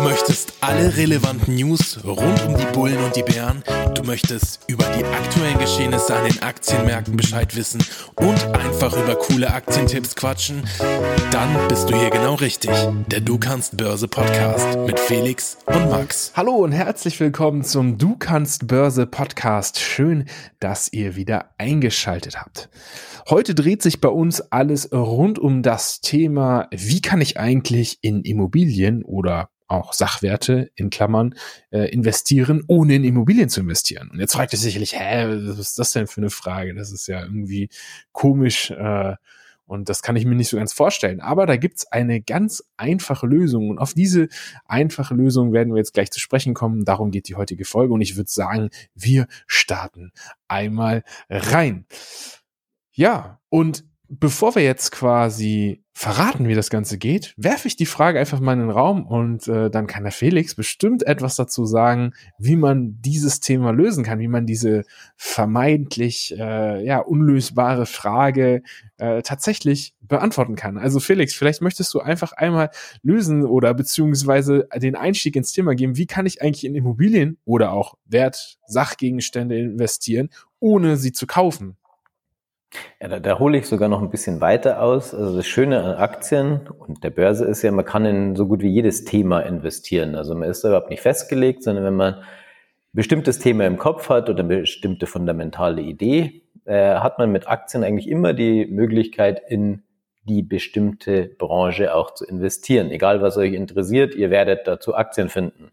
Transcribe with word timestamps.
Du 0.00 0.06
möchtest 0.06 0.54
alle 0.62 0.96
relevanten 0.96 1.56
News 1.56 2.02
rund 2.02 2.42
um 2.46 2.56
die 2.56 2.64
Bullen 2.72 2.96
und 3.04 3.14
die 3.16 3.22
Bären. 3.22 3.62
Du 3.94 4.02
möchtest 4.02 4.60
über 4.66 4.84
die 4.96 5.04
aktuellen 5.04 5.58
Geschehnisse 5.58 6.16
an 6.16 6.24
den 6.24 6.40
Aktienmärkten 6.40 7.18
Bescheid 7.18 7.54
wissen 7.54 7.84
und 8.16 8.42
einfach 8.56 8.96
über 8.96 9.14
coole 9.16 9.52
Aktientipps 9.52 10.16
quatschen. 10.16 10.66
Dann 11.32 11.68
bist 11.68 11.90
du 11.90 11.94
hier 11.94 12.08
genau 12.08 12.36
richtig. 12.36 12.70
Der 13.08 13.20
Du 13.20 13.36
kannst 13.36 13.76
Börse 13.76 14.08
Podcast 14.08 14.78
mit 14.86 14.98
Felix 14.98 15.58
und 15.66 15.90
Max. 15.90 16.32
Hallo 16.34 16.52
und 16.52 16.72
herzlich 16.72 17.20
willkommen 17.20 17.62
zum 17.62 17.98
Du 17.98 18.16
kannst 18.16 18.68
Börse 18.68 19.06
Podcast. 19.06 19.80
Schön, 19.80 20.24
dass 20.60 20.90
ihr 20.90 21.14
wieder 21.14 21.50
eingeschaltet 21.58 22.40
habt. 22.40 22.70
Heute 23.28 23.54
dreht 23.54 23.82
sich 23.82 24.00
bei 24.00 24.08
uns 24.08 24.40
alles 24.40 24.90
rund 24.92 25.38
um 25.38 25.62
das 25.62 26.00
Thema, 26.00 26.68
wie 26.70 27.02
kann 27.02 27.20
ich 27.20 27.38
eigentlich 27.38 27.98
in 28.00 28.22
Immobilien 28.22 29.04
oder 29.04 29.50
auch 29.70 29.92
Sachwerte 29.92 30.70
in 30.74 30.90
Klammern 30.90 31.34
äh, 31.70 31.90
investieren, 31.90 32.64
ohne 32.66 32.96
in 32.96 33.04
Immobilien 33.04 33.48
zu 33.48 33.60
investieren. 33.60 34.10
Und 34.10 34.18
jetzt 34.18 34.34
fragt 34.34 34.52
ihr 34.52 34.58
sicherlich, 34.58 34.98
hä, 34.98 35.26
was 35.28 35.58
ist 35.58 35.78
das 35.78 35.92
denn 35.92 36.06
für 36.06 36.20
eine 36.20 36.30
Frage? 36.30 36.74
Das 36.74 36.90
ist 36.90 37.06
ja 37.06 37.22
irgendwie 37.22 37.68
komisch 38.12 38.70
äh, 38.70 39.14
und 39.70 39.88
das 39.88 40.02
kann 40.02 40.16
ich 40.16 40.24
mir 40.24 40.34
nicht 40.34 40.48
so 40.48 40.56
ganz 40.56 40.72
vorstellen. 40.72 41.20
Aber 41.20 41.46
da 41.46 41.56
gibt's 41.56 41.86
eine 41.86 42.20
ganz 42.20 42.64
einfache 42.76 43.28
Lösung 43.28 43.70
und 43.70 43.78
auf 43.78 43.94
diese 43.94 44.26
einfache 44.64 45.14
Lösung 45.14 45.52
werden 45.52 45.72
wir 45.72 45.78
jetzt 45.78 45.94
gleich 45.94 46.10
zu 46.10 46.18
sprechen 46.18 46.54
kommen. 46.54 46.84
Darum 46.84 47.12
geht 47.12 47.28
die 47.28 47.36
heutige 47.36 47.64
Folge 47.64 47.94
und 47.94 48.00
ich 48.00 48.16
würde 48.16 48.28
sagen, 48.28 48.70
wir 48.96 49.28
starten 49.46 50.10
einmal 50.48 51.04
rein. 51.28 51.86
Ja, 52.90 53.40
und 53.48 53.84
bevor 54.10 54.56
wir 54.56 54.62
jetzt 54.62 54.90
quasi 54.90 55.84
verraten, 55.92 56.48
wie 56.48 56.54
das 56.54 56.68
Ganze 56.68 56.98
geht, 56.98 57.32
werfe 57.36 57.68
ich 57.68 57.76
die 57.76 57.86
Frage 57.86 58.18
einfach 58.18 58.40
mal 58.40 58.54
in 58.54 58.60
den 58.60 58.70
Raum 58.70 59.06
und 59.06 59.46
äh, 59.46 59.70
dann 59.70 59.86
kann 59.86 60.02
der 60.02 60.12
Felix 60.12 60.56
bestimmt 60.56 61.06
etwas 61.06 61.36
dazu 61.36 61.64
sagen, 61.64 62.12
wie 62.36 62.56
man 62.56 63.00
dieses 63.00 63.38
Thema 63.38 63.70
lösen 63.70 64.02
kann, 64.02 64.18
wie 64.18 64.28
man 64.28 64.46
diese 64.46 64.84
vermeintlich 65.16 66.34
äh, 66.36 66.84
ja 66.84 66.98
unlösbare 66.98 67.86
Frage 67.86 68.62
äh, 68.96 69.22
tatsächlich 69.22 69.94
beantworten 70.00 70.56
kann. 70.56 70.76
Also 70.76 70.98
Felix, 70.98 71.34
vielleicht 71.34 71.62
möchtest 71.62 71.94
du 71.94 72.00
einfach 72.00 72.32
einmal 72.32 72.70
lösen 73.02 73.44
oder 73.44 73.74
beziehungsweise 73.74 74.66
den 74.74 74.96
Einstieg 74.96 75.36
ins 75.36 75.52
Thema 75.52 75.74
geben, 75.74 75.96
wie 75.96 76.06
kann 76.06 76.26
ich 76.26 76.42
eigentlich 76.42 76.64
in 76.64 76.74
Immobilien 76.74 77.38
oder 77.44 77.72
auch 77.72 77.94
Wert, 78.06 78.58
Sachgegenstände 78.66 79.56
investieren, 79.56 80.30
ohne 80.58 80.96
sie 80.96 81.12
zu 81.12 81.26
kaufen? 81.26 81.76
Ja, 83.00 83.08
da, 83.08 83.20
da 83.20 83.38
hole 83.38 83.58
ich 83.58 83.66
sogar 83.66 83.88
noch 83.88 84.00
ein 84.00 84.10
bisschen 84.10 84.40
weiter 84.40 84.82
aus. 84.82 85.14
Also 85.14 85.36
das 85.36 85.46
Schöne 85.46 85.82
an 85.82 85.96
Aktien 85.96 86.68
und 86.78 87.02
der 87.02 87.10
Börse 87.10 87.44
ist 87.44 87.62
ja, 87.62 87.72
man 87.72 87.84
kann 87.84 88.04
in 88.04 88.36
so 88.36 88.46
gut 88.46 88.62
wie 88.62 88.68
jedes 88.68 89.04
Thema 89.04 89.40
investieren. 89.40 90.14
Also 90.14 90.34
man 90.34 90.48
ist 90.48 90.64
überhaupt 90.64 90.90
nicht 90.90 91.02
festgelegt, 91.02 91.62
sondern 91.62 91.84
wenn 91.84 91.96
man 91.96 92.14
ein 92.14 92.24
bestimmtes 92.92 93.38
Thema 93.38 93.66
im 93.66 93.76
Kopf 93.76 94.08
hat 94.08 94.28
oder 94.28 94.44
eine 94.44 94.60
bestimmte 94.60 95.06
fundamentale 95.06 95.82
Idee, 95.82 96.42
äh, 96.64 96.94
hat 96.96 97.18
man 97.18 97.32
mit 97.32 97.48
Aktien 97.48 97.82
eigentlich 97.82 98.08
immer 98.08 98.32
die 98.34 98.66
Möglichkeit, 98.66 99.42
in 99.48 99.82
die 100.24 100.42
bestimmte 100.42 101.24
Branche 101.24 101.94
auch 101.94 102.14
zu 102.14 102.24
investieren. 102.24 102.90
Egal 102.90 103.22
was 103.22 103.36
euch 103.36 103.54
interessiert, 103.54 104.14
ihr 104.14 104.30
werdet 104.30 104.66
dazu 104.66 104.94
Aktien 104.94 105.28
finden. 105.28 105.72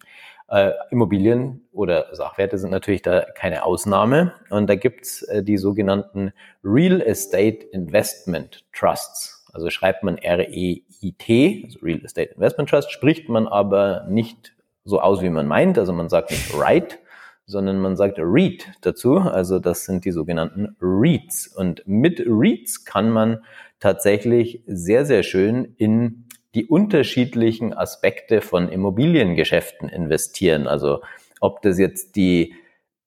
Äh, 0.50 0.72
Immobilien 0.92 1.67
oder 1.73 2.08
Sachwerte 2.16 2.58
sind 2.58 2.72
natürlich 2.72 3.02
da 3.02 3.26
keine 3.36 3.64
Ausnahme. 3.64 4.34
Und 4.50 4.70
da 4.70 4.76
gibt's 4.76 5.23
äh, 5.23 5.44
die 5.44 5.58
sogenannten 5.58 6.31
Real 6.64 7.02
Estate 7.02 7.66
Investment 7.72 8.66
Trusts. 8.73 9.45
Also 9.52 9.70
schreibt 9.70 10.03
man 10.03 10.18
R-E-I-T, 10.18 11.64
also 11.66 11.80
Real 11.80 12.03
Estate 12.03 12.34
Investment 12.34 12.70
Trust, 12.70 12.92
spricht 12.92 13.28
man 13.28 13.48
aber 13.48 14.06
nicht 14.09 14.53
so 14.86 15.02
aus, 15.02 15.22
wie 15.22 15.30
man 15.30 15.48
meint. 15.48 15.78
Also 15.78 15.92
man 15.92 16.09
sagt 16.09 16.31
nicht 16.31 16.58
right, 16.58 17.00
sondern 17.45 17.80
man 17.80 17.98
sagt 17.98 18.18
REIT 18.20 18.68
dazu. 18.81 19.18
Also 19.18 19.59
das 19.59 19.84
sind 19.84 20.06
die 20.06 20.12
sogenannten 20.12 20.78
REITs. 20.81 21.47
Und 21.47 21.84
mit 21.86 22.24
REITs 22.25 22.86
kann 22.86 23.09
man 23.09 23.44
tatsächlich 23.80 24.63
sehr, 24.66 25.06
sehr 25.06 25.24
schön 25.24 25.74
in 25.78 26.26
die 26.56 26.66
unterschiedlichen 26.66 27.74
Aspekte 27.74 28.41
von 28.41 28.69
Immobiliengeschäften 28.69 29.90
investieren. 29.90 30.68
Also 30.68 31.02
ob 31.40 31.62
das 31.62 31.78
jetzt 31.78 32.16
die 32.16 32.56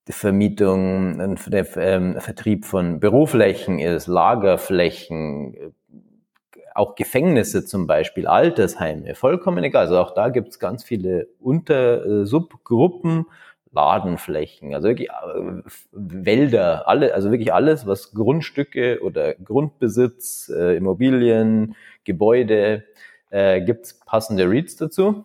Vermietung, 0.09 1.37
der 1.47 1.77
ähm, 1.77 2.21
Vertrieb 2.21 2.65
von 2.65 3.00
Büroflächen 3.00 3.79
ist, 3.79 4.06
Lagerflächen, 4.06 5.75
auch 6.75 6.95
Gefängnisse 6.95 7.65
zum 7.65 7.87
Beispiel, 7.87 8.27
Altersheime, 8.27 9.15
vollkommen 9.15 9.62
egal. 9.65 9.83
Also 9.83 9.99
auch 9.99 10.15
da 10.15 10.29
gibt 10.29 10.49
es 10.49 10.59
ganz 10.59 10.84
viele 10.84 11.29
Unter-Subgruppen, 11.39 13.27
Ladenflächen, 13.73 14.75
also 14.75 14.89
wirklich 14.89 15.11
äh, 15.11 15.62
Wälder, 15.93 16.89
alle, 16.89 17.15
also 17.15 17.31
wirklich 17.31 17.53
alles, 17.53 17.87
was 17.87 18.12
Grundstücke 18.12 19.00
oder 19.00 19.34
Grundbesitz, 19.34 20.49
äh, 20.49 20.77
Immobilien, 20.77 21.77
Gebäude 22.03 22.84
äh, 23.31 23.61
gibt 23.61 23.87
es 23.87 24.01
passende 24.01 24.49
Reads 24.49 24.77
dazu. 24.77 25.25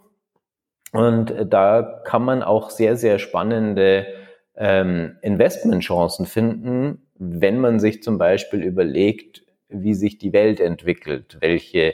Und 0.91 1.31
äh, 1.31 1.45
da 1.45 2.01
kann 2.05 2.23
man 2.23 2.41
auch 2.41 2.69
sehr, 2.69 2.95
sehr 2.95 3.19
spannende 3.19 4.07
ähm, 4.55 5.17
Investmentchancen 5.21 6.25
finden, 6.25 7.07
wenn 7.17 7.59
man 7.59 7.79
sich 7.79 8.01
zum 8.03 8.17
Beispiel 8.17 8.63
überlegt, 8.63 9.43
wie 9.67 9.93
sich 9.93 10.17
die 10.17 10.33
Welt 10.33 10.59
entwickelt, 10.59 11.37
welche, 11.41 11.93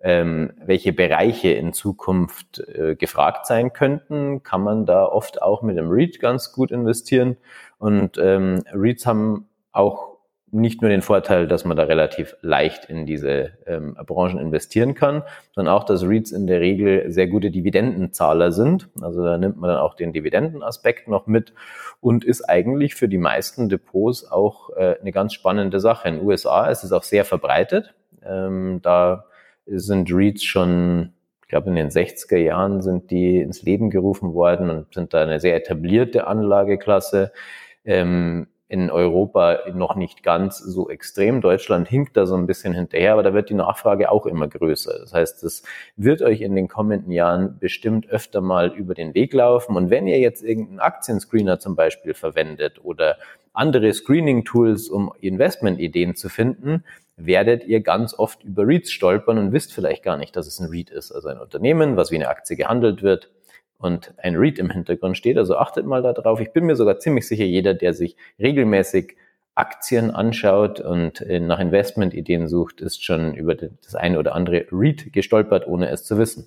ähm, 0.00 0.52
welche 0.64 0.92
Bereiche 0.92 1.50
in 1.52 1.72
Zukunft 1.72 2.60
äh, 2.60 2.96
gefragt 2.96 3.46
sein 3.46 3.72
könnten, 3.72 4.42
kann 4.42 4.62
man 4.62 4.86
da 4.86 5.04
oft 5.04 5.42
auch 5.42 5.62
mit 5.62 5.76
dem 5.76 5.90
REIT 5.90 6.20
ganz 6.20 6.52
gut 6.52 6.70
investieren. 6.70 7.36
Und 7.78 8.18
ähm, 8.18 8.64
REITs 8.72 9.06
haben 9.06 9.48
auch 9.72 10.09
nicht 10.52 10.82
nur 10.82 10.90
den 10.90 11.02
Vorteil, 11.02 11.46
dass 11.46 11.64
man 11.64 11.76
da 11.76 11.84
relativ 11.84 12.36
leicht 12.40 12.86
in 12.86 13.06
diese 13.06 13.52
ähm, 13.66 13.96
Branchen 14.06 14.38
investieren 14.38 14.94
kann, 14.94 15.22
sondern 15.54 15.74
auch, 15.74 15.84
dass 15.84 16.02
REITs 16.02 16.32
in 16.32 16.46
der 16.46 16.60
Regel 16.60 17.10
sehr 17.10 17.28
gute 17.28 17.50
Dividendenzahler 17.50 18.52
sind. 18.52 18.88
Also 19.00 19.24
da 19.24 19.38
nimmt 19.38 19.58
man 19.58 19.70
dann 19.70 19.78
auch 19.78 19.94
den 19.94 20.12
Dividendenaspekt 20.12 21.08
noch 21.08 21.26
mit 21.26 21.52
und 22.00 22.24
ist 22.24 22.48
eigentlich 22.48 22.94
für 22.94 23.08
die 23.08 23.18
meisten 23.18 23.68
Depots 23.68 24.30
auch 24.30 24.70
äh, 24.76 24.96
eine 25.00 25.12
ganz 25.12 25.34
spannende 25.34 25.80
Sache. 25.80 26.08
In 26.08 26.16
den 26.16 26.26
USA 26.26 26.66
ist 26.66 26.84
es 26.84 26.92
auch 26.92 27.04
sehr 27.04 27.24
verbreitet. 27.24 27.94
Ähm, 28.24 28.80
da 28.82 29.26
sind 29.66 30.12
REITs 30.12 30.44
schon, 30.44 31.12
ich 31.42 31.48
glaube 31.48 31.68
in 31.70 31.76
den 31.76 31.90
60er 31.90 32.38
Jahren 32.38 32.82
sind 32.82 33.10
die 33.10 33.40
ins 33.40 33.62
Leben 33.62 33.90
gerufen 33.90 34.34
worden 34.34 34.70
und 34.70 34.94
sind 34.94 35.14
da 35.14 35.22
eine 35.22 35.40
sehr 35.40 35.56
etablierte 35.56 36.26
Anlageklasse. 36.26 37.32
Ähm, 37.84 38.48
in 38.70 38.88
Europa 38.88 39.58
noch 39.74 39.96
nicht 39.96 40.22
ganz 40.22 40.58
so 40.58 40.88
extrem. 40.88 41.40
Deutschland 41.40 41.88
hinkt 41.88 42.16
da 42.16 42.24
so 42.24 42.36
ein 42.36 42.46
bisschen 42.46 42.72
hinterher, 42.72 43.14
aber 43.14 43.24
da 43.24 43.34
wird 43.34 43.50
die 43.50 43.54
Nachfrage 43.54 44.12
auch 44.12 44.26
immer 44.26 44.46
größer. 44.46 44.96
Das 45.00 45.12
heißt, 45.12 45.42
es 45.42 45.64
wird 45.96 46.22
euch 46.22 46.40
in 46.40 46.54
den 46.54 46.68
kommenden 46.68 47.10
Jahren 47.10 47.58
bestimmt 47.58 48.08
öfter 48.08 48.40
mal 48.40 48.68
über 48.68 48.94
den 48.94 49.12
Weg 49.12 49.34
laufen. 49.34 49.74
Und 49.74 49.90
wenn 49.90 50.06
ihr 50.06 50.20
jetzt 50.20 50.44
irgendeinen 50.44 50.78
Aktienscreener 50.78 51.58
zum 51.58 51.74
Beispiel 51.74 52.14
verwendet 52.14 52.84
oder 52.84 53.16
andere 53.52 53.92
Screening-Tools, 53.92 54.88
um 54.88 55.12
Investmentideen 55.20 56.14
zu 56.14 56.28
finden, 56.28 56.84
werdet 57.16 57.64
ihr 57.64 57.80
ganz 57.80 58.16
oft 58.16 58.44
über 58.44 58.68
REITs 58.68 58.92
stolpern 58.92 59.38
und 59.38 59.52
wisst 59.52 59.72
vielleicht 59.72 60.04
gar 60.04 60.16
nicht, 60.16 60.36
dass 60.36 60.46
es 60.46 60.60
ein 60.60 60.70
REIT 60.70 60.90
ist, 60.90 61.10
also 61.10 61.26
ein 61.26 61.40
Unternehmen, 61.40 61.96
was 61.96 62.12
wie 62.12 62.16
eine 62.16 62.28
Aktie 62.28 62.56
gehandelt 62.56 63.02
wird 63.02 63.30
und 63.80 64.14
ein 64.18 64.36
Read 64.36 64.58
im 64.58 64.70
Hintergrund 64.70 65.16
steht. 65.16 65.38
Also 65.38 65.56
achtet 65.56 65.86
mal 65.86 66.02
darauf. 66.02 66.40
Ich 66.40 66.52
bin 66.52 66.66
mir 66.66 66.76
sogar 66.76 66.98
ziemlich 66.98 67.26
sicher, 67.26 67.44
jeder, 67.44 67.74
der 67.74 67.94
sich 67.94 68.16
regelmäßig 68.38 69.16
Aktien 69.54 70.10
anschaut 70.10 70.80
und 70.80 71.20
äh, 71.22 71.40
nach 71.40 71.58
Investmentideen 71.58 72.46
sucht, 72.46 72.80
ist 72.80 73.04
schon 73.04 73.34
über 73.34 73.54
das 73.54 73.94
eine 73.94 74.18
oder 74.18 74.34
andere 74.34 74.66
Read 74.70 75.12
gestolpert, 75.12 75.66
ohne 75.66 75.88
es 75.88 76.04
zu 76.04 76.18
wissen. 76.18 76.46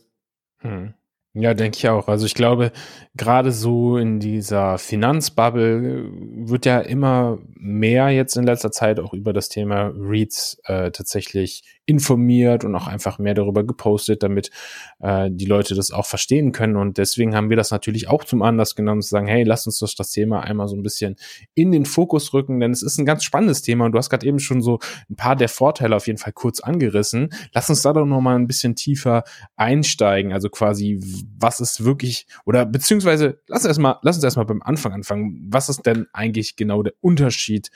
Hm. 0.59 0.93
Ja, 1.35 1.55
denke 1.55 1.77
ich 1.79 1.89
auch. 1.89 2.07
Also 2.09 2.27
ich 2.27 2.35
glaube, 2.35 2.71
gerade 3.15 3.51
so 3.51 3.97
in 3.97 4.19
dieser 4.19 4.77
Finanzbubble 4.77 6.11
wird 6.45 6.67
ja 6.67 6.79
immer 6.79 7.39
mehr 7.55 8.09
jetzt 8.09 8.35
in 8.37 8.43
letzter 8.43 8.71
Zeit 8.71 8.99
auch 8.99 9.13
über 9.13 9.33
das 9.33 9.49
Thema 9.49 9.91
REITs 9.95 10.59
äh, 10.65 10.91
tatsächlich 10.91 11.63
informiert 11.85 12.63
und 12.63 12.75
auch 12.75 12.87
einfach 12.87 13.19
mehr 13.19 13.33
darüber 13.33 13.63
gepostet, 13.65 14.23
damit 14.23 14.51
äh, 14.99 15.29
die 15.31 15.45
Leute 15.45 15.75
das 15.75 15.91
auch 15.91 16.05
verstehen 16.05 16.53
können. 16.53 16.77
Und 16.77 16.97
deswegen 16.97 17.35
haben 17.35 17.49
wir 17.49 17.57
das 17.57 17.71
natürlich 17.71 18.07
auch 18.07 18.23
zum 18.23 18.41
Anlass 18.41 18.75
genommen, 18.75 19.01
zu 19.01 19.09
sagen, 19.09 19.27
hey, 19.27 19.43
lass 19.43 19.65
uns 19.65 19.79
doch 19.79 19.93
das 19.97 20.11
Thema 20.11 20.41
einmal 20.41 20.67
so 20.67 20.77
ein 20.77 20.83
bisschen 20.83 21.17
in 21.55 21.71
den 21.71 21.85
Fokus 21.85 22.33
rücken, 22.33 22.59
denn 22.59 22.71
es 22.71 22.83
ist 22.83 22.97
ein 22.99 23.05
ganz 23.05 23.23
spannendes 23.23 23.61
Thema 23.61 23.85
und 23.85 23.91
du 23.91 23.97
hast 23.97 24.09
gerade 24.09 24.25
eben 24.25 24.39
schon 24.39 24.61
so 24.61 24.79
ein 25.09 25.15
paar 25.15 25.35
der 25.35 25.49
Vorteile 25.49 25.95
auf 25.95 26.07
jeden 26.07 26.19
Fall 26.19 26.33
kurz 26.33 26.61
angerissen. 26.61 27.29
Lass 27.53 27.69
uns 27.69 27.81
da 27.81 27.91
doch 27.91 28.05
noch 28.05 28.21
mal 28.21 28.35
ein 28.35 28.47
bisschen 28.47 28.75
tiefer 28.75 29.23
einsteigen, 29.57 30.31
also 30.31 30.49
quasi, 30.49 30.99
was 31.39 31.59
ist 31.59 31.83
wirklich, 31.83 32.27
oder 32.45 32.65
beziehungsweise, 32.65 33.39
lass 33.47 33.61
uns 33.61 33.67
erstmal, 33.67 33.97
lass 34.01 34.17
uns 34.17 34.23
erstmal 34.23 34.45
beim 34.45 34.61
Anfang 34.61 34.93
anfangen. 34.93 35.47
Was 35.49 35.69
ist 35.69 35.85
denn 35.85 36.07
eigentlich 36.13 36.55
genau 36.55 36.83
der 36.83 36.93
Unterschied 37.01 37.69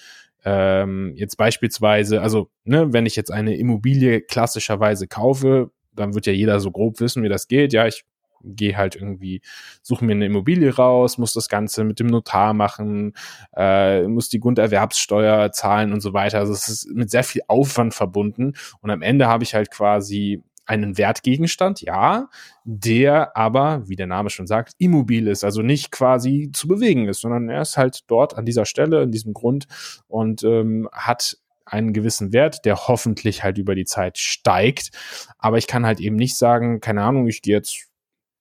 ähm, 0.45 1.13
jetzt 1.15 1.35
beispielsweise, 1.35 2.21
also 2.21 2.49
ne, 2.63 2.93
wenn 2.93 3.05
ich 3.05 3.15
jetzt 3.15 3.31
eine 3.31 3.57
Immobilie 3.57 4.21
klassischerweise 4.21 5.07
kaufe, 5.07 5.71
dann 5.93 6.13
wird 6.13 6.25
ja 6.25 6.33
jeder 6.33 6.59
so 6.59 6.71
grob 6.71 6.99
wissen, 6.99 7.23
wie 7.23 7.29
das 7.29 7.47
geht. 7.47 7.73
Ja, 7.73 7.87
ich 7.87 8.05
gehe 8.43 8.77
halt 8.77 8.95
irgendwie, 8.95 9.41
suche 9.81 10.05
mir 10.05 10.13
eine 10.13 10.25
Immobilie 10.25 10.73
raus, 10.73 11.17
muss 11.17 11.33
das 11.33 11.49
Ganze 11.49 11.83
mit 11.83 11.99
dem 11.99 12.07
Notar 12.07 12.53
machen, 12.53 13.13
äh, 13.55 14.07
muss 14.07 14.29
die 14.29 14.39
Grunderwerbssteuer 14.39 15.51
zahlen 15.51 15.91
und 15.91 16.01
so 16.01 16.13
weiter. 16.13 16.39
Also 16.39 16.53
es 16.53 16.67
ist 16.67 16.89
mit 16.91 17.09
sehr 17.09 17.23
viel 17.23 17.41
Aufwand 17.47 17.93
verbunden 17.93 18.53
und 18.81 18.89
am 18.89 19.01
Ende 19.01 19.27
habe 19.27 19.43
ich 19.43 19.53
halt 19.53 19.71
quasi 19.71 20.43
einen 20.67 20.97
Wertgegenstand, 20.97 21.81
ja, 21.81 22.29
der 22.63 23.35
aber, 23.35 23.87
wie 23.87 23.95
der 23.95 24.07
Name 24.07 24.29
schon 24.29 24.47
sagt, 24.47 24.73
immobil 24.77 25.27
ist, 25.27 25.43
also 25.43 25.61
nicht 25.61 25.91
quasi 25.91 26.51
zu 26.53 26.67
bewegen 26.67 27.07
ist, 27.07 27.21
sondern 27.21 27.49
er 27.49 27.61
ist 27.61 27.77
halt 27.77 28.01
dort 28.07 28.37
an 28.37 28.45
dieser 28.45 28.65
Stelle, 28.65 29.01
in 29.01 29.11
diesem 29.11 29.33
Grund 29.33 29.67
und 30.07 30.43
ähm, 30.43 30.89
hat 30.91 31.37
einen 31.65 31.93
gewissen 31.93 32.33
Wert, 32.33 32.65
der 32.65 32.87
hoffentlich 32.87 33.43
halt 33.43 33.57
über 33.57 33.75
die 33.75 33.85
Zeit 33.85 34.17
steigt. 34.17 34.91
Aber 35.37 35.57
ich 35.57 35.67
kann 35.67 35.85
halt 35.85 35.99
eben 35.99 36.15
nicht 36.15 36.37
sagen, 36.37 36.79
keine 36.79 37.03
Ahnung, 37.03 37.27
ich 37.27 37.41
gehe 37.41 37.55
jetzt 37.55 37.87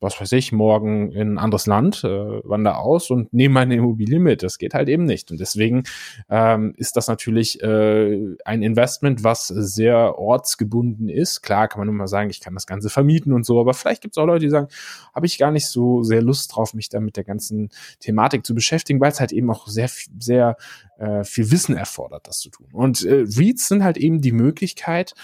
was 0.01 0.21
weiß 0.21 0.33
ich, 0.33 0.53
morgen 0.53 1.11
in 1.13 1.35
ein 1.35 1.39
anderes 1.39 1.67
Land, 1.67 2.05
äh, 2.05 2.09
wandere 2.09 2.79
aus 2.79 3.11
und 3.11 3.33
nehme 3.33 3.55
meine 3.55 3.77
Immobilie 3.77 4.19
mit. 4.19 4.43
Das 4.43 4.59
geht 4.59 4.75
halt 4.75 4.89
eben 4.89 5.05
nicht. 5.05 5.31
Und 5.31 5.41
deswegen 5.41 5.85
ähm, 6.29 6.75
ist 6.77 6.97
das 6.97 7.09
natürlich 7.09 7.63
äh, 7.63 8.37
ein 8.45 8.63
Investment, 8.63 9.25
was 9.25 9.47
sehr 9.49 10.19
ortsgebunden 10.19 11.09
ist. 11.09 11.43
Klar 11.43 11.69
kann 11.69 11.81
man 11.81 11.89
immer 11.89 12.09
sagen, 12.09 12.29
ich 12.29 12.41
kann 12.41 12.55
das 12.55 12.67
Ganze 12.67 12.91
vermieten 12.91 13.33
und 13.33 13.47
so, 13.47 13.59
aber 13.59 13.73
vielleicht 13.73 14.03
gibt 14.03 14.17
es 14.17 14.19
auch 14.19 14.27
Leute, 14.27 14.45
die 14.45 14.51
sagen, 14.51 14.69
habe 15.15 15.27
ich 15.27 15.39
gar 15.39 15.51
nicht 15.51 15.69
so 15.69 16.03
sehr 16.03 16.23
Lust 16.23 16.55
drauf, 16.55 16.75
mich 16.75 16.91
da 16.91 17.01
mit 17.01 17.17
der 17.17 17.25
ganzen 17.25 17.71
Thematik 18.01 18.45
zu 18.45 18.55
beschäftigen, 18.55 19.01
weil 19.01 19.13
es 19.13 19.21
halt 19.21 19.33
eben 19.33 19.51
auch 19.51 19.67
sehr, 19.67 19.89
sehr 20.19 20.57
äh, 20.99 21.25
viel 21.25 21.51
Wissen 21.51 21.77
erfordert, 21.77 22.27
das 22.27 22.39
zu 22.39 22.51
tun. 22.51 22.69
Und 22.73 23.05
äh, 23.05 23.25
REITs 23.27 23.69
sind 23.69 23.83
halt 23.83 23.97
eben 23.97 24.21
die 24.21 24.33
Möglichkeit, 24.33 25.15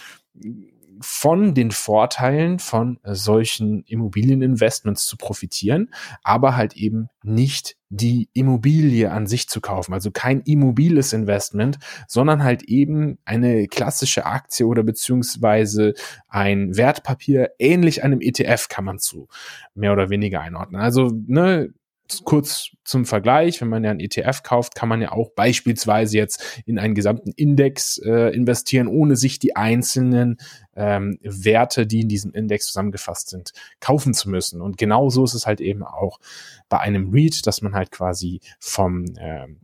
von 1.01 1.55
den 1.55 1.71
Vorteilen 1.71 2.59
von 2.59 2.99
solchen 3.05 3.85
Immobilieninvestments 3.85 5.07
zu 5.07 5.17
profitieren, 5.17 5.93
aber 6.23 6.57
halt 6.57 6.77
eben 6.77 7.09
nicht 7.23 7.77
die 7.89 8.31
Immobilie 8.33 9.11
an 9.11 9.27
sich 9.27 9.49
zu 9.49 9.61
kaufen. 9.61 9.93
Also 9.93 10.11
kein 10.11 10.41
immobiles 10.41 11.13
Investment, 11.13 11.79
sondern 12.09 12.43
halt 12.43 12.63
eben 12.63 13.19
eine 13.25 13.69
klassische 13.69 14.25
Aktie 14.25 14.67
oder 14.67 14.83
beziehungsweise 14.83 15.95
ein 16.29 16.77
Wertpapier, 16.77 17.51
ähnlich 17.59 18.03
einem 18.03 18.21
ETF 18.21 18.69
kann 18.69 18.85
man 18.85 18.99
zu 18.99 19.29
mehr 19.75 19.93
oder 19.93 20.09
weniger 20.09 20.41
einordnen. 20.41 20.81
Also, 20.81 21.11
ne, 21.27 21.73
kurz 22.25 22.71
zum 22.85 23.05
Vergleich, 23.05 23.61
wenn 23.61 23.69
man 23.69 23.85
ja 23.85 23.91
einen 23.91 24.01
ETF 24.01 24.43
kauft, 24.43 24.75
kann 24.75 24.89
man 24.89 25.01
ja 25.01 25.13
auch 25.13 25.31
beispielsweise 25.31 26.17
jetzt 26.17 26.63
in 26.67 26.79
einen 26.79 26.95
gesamten 26.95 27.33
Index 27.33 27.99
äh, 27.99 28.35
investieren, 28.35 28.89
ohne 28.89 29.17
sich 29.17 29.39
die 29.39 29.57
einzelnen 29.57 30.39
ähm, 30.77 31.19
Werte, 31.23 31.87
die 31.87 32.01
in 32.01 32.09
diesem 32.09 32.33
Index 32.33 32.67
zusammengefasst 32.67 33.31
sind, 33.31 33.53
kaufen 33.81 34.15
zu 34.15 34.31
müssen. 34.31 34.61
Und 34.61 34.79
genauso 34.79 35.25
ist 35.25 35.35
es 35.35 35.47
halt 35.47 35.61
eben 35.61 35.83
auch 35.83 36.19
bei 36.69 36.79
einem 36.79 37.11
REIT, 37.13 37.47
dass 37.47 37.63
man 37.63 37.75
halt 37.75 37.91
quasi 37.91 38.41
vom 38.59 39.05
ähm, 39.19 39.61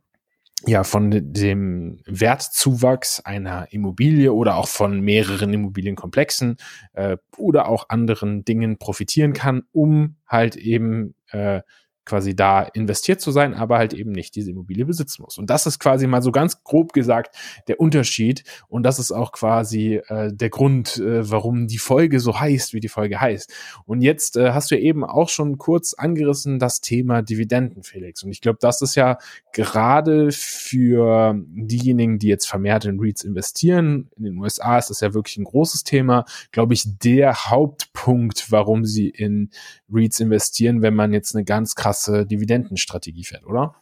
ja, 0.66 0.82
von 0.82 1.10
dem 1.12 2.00
Wertzuwachs 2.04 3.20
einer 3.20 3.72
Immobilie 3.72 4.32
oder 4.32 4.56
auch 4.56 4.66
von 4.66 5.00
mehreren 5.00 5.52
Immobilienkomplexen 5.54 6.56
äh, 6.94 7.16
oder 7.36 7.68
auch 7.68 7.88
anderen 7.88 8.44
Dingen 8.44 8.78
profitieren 8.78 9.34
kann, 9.34 9.62
um 9.72 10.16
halt 10.26 10.56
eben 10.56 11.14
äh, 11.30 11.60
quasi 12.08 12.34
da 12.34 12.62
investiert 12.62 13.20
zu 13.20 13.30
sein, 13.30 13.54
aber 13.54 13.78
halt 13.78 13.92
eben 13.92 14.12
nicht 14.12 14.34
diese 14.34 14.50
Immobilie 14.50 14.86
besitzen 14.86 15.22
muss. 15.22 15.36
Und 15.36 15.50
das 15.50 15.66
ist 15.66 15.78
quasi 15.78 16.06
mal 16.06 16.22
so 16.22 16.32
ganz 16.32 16.64
grob 16.64 16.92
gesagt 16.92 17.36
der 17.68 17.78
Unterschied. 17.80 18.44
Und 18.68 18.82
das 18.82 18.98
ist 18.98 19.12
auch 19.12 19.32
quasi 19.32 20.00
äh, 20.08 20.32
der 20.32 20.48
Grund, 20.48 20.96
äh, 20.96 21.30
warum 21.30 21.66
die 21.66 21.78
Folge 21.78 22.18
so 22.18 22.40
heißt, 22.40 22.72
wie 22.72 22.80
die 22.80 22.88
Folge 22.88 23.20
heißt. 23.20 23.52
Und 23.84 24.00
jetzt 24.00 24.36
äh, 24.36 24.52
hast 24.52 24.70
du 24.70 24.78
eben 24.78 25.04
auch 25.04 25.28
schon 25.28 25.58
kurz 25.58 25.92
angerissen 25.92 26.58
das 26.58 26.80
Thema 26.80 27.20
Dividenden, 27.22 27.82
Felix. 27.82 28.22
Und 28.22 28.30
ich 28.30 28.40
glaube, 28.40 28.58
das 28.60 28.80
ist 28.80 28.94
ja 28.94 29.18
gerade 29.52 30.32
für 30.32 31.34
diejenigen, 31.36 32.18
die 32.18 32.28
jetzt 32.28 32.46
vermehrt 32.46 32.86
in 32.86 32.98
REITs 32.98 33.22
investieren, 33.22 34.08
in 34.16 34.24
den 34.24 34.38
USA 34.38 34.78
ist 34.78 34.88
das 34.88 35.00
ja 35.00 35.12
wirklich 35.12 35.36
ein 35.36 35.44
großes 35.44 35.84
Thema, 35.84 36.24
glaube 36.52 36.72
ich, 36.72 36.98
der 36.98 37.34
Hauptpunkt, 37.34 38.50
warum 38.50 38.86
sie 38.86 39.08
in 39.08 39.50
REITs 39.92 40.20
investieren, 40.20 40.80
wenn 40.82 40.94
man 40.94 41.12
jetzt 41.12 41.34
eine 41.34 41.44
ganz 41.44 41.74
krasse 41.74 41.97
Dividendenstrategie 42.06 43.24
fährt, 43.24 43.46
oder? 43.46 43.74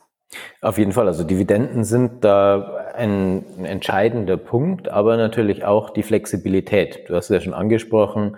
Auf 0.60 0.78
jeden 0.78 0.92
Fall. 0.92 1.06
Also 1.06 1.24
Dividenden 1.24 1.84
sind 1.84 2.24
da 2.24 2.92
ein, 2.94 3.44
ein 3.58 3.64
entscheidender 3.64 4.36
Punkt, 4.36 4.88
aber 4.88 5.16
natürlich 5.16 5.64
auch 5.64 5.90
die 5.90 6.02
Flexibilität. 6.02 7.08
Du 7.08 7.14
hast 7.14 7.30
es 7.30 7.34
ja 7.34 7.40
schon 7.40 7.54
angesprochen. 7.54 8.36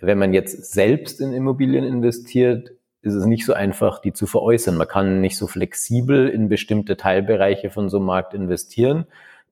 Wenn 0.00 0.18
man 0.18 0.34
jetzt 0.34 0.72
selbst 0.72 1.20
in 1.20 1.32
Immobilien 1.32 1.84
investiert, 1.84 2.72
ist 3.02 3.14
es 3.14 3.24
nicht 3.24 3.46
so 3.46 3.52
einfach, 3.52 4.00
die 4.00 4.12
zu 4.12 4.26
veräußern. 4.26 4.76
Man 4.76 4.88
kann 4.88 5.20
nicht 5.20 5.36
so 5.36 5.46
flexibel 5.46 6.28
in 6.28 6.48
bestimmte 6.48 6.96
Teilbereiche 6.96 7.70
von 7.70 7.88
so 7.88 7.96
einem 7.96 8.06
Markt 8.06 8.34
investieren. 8.34 9.06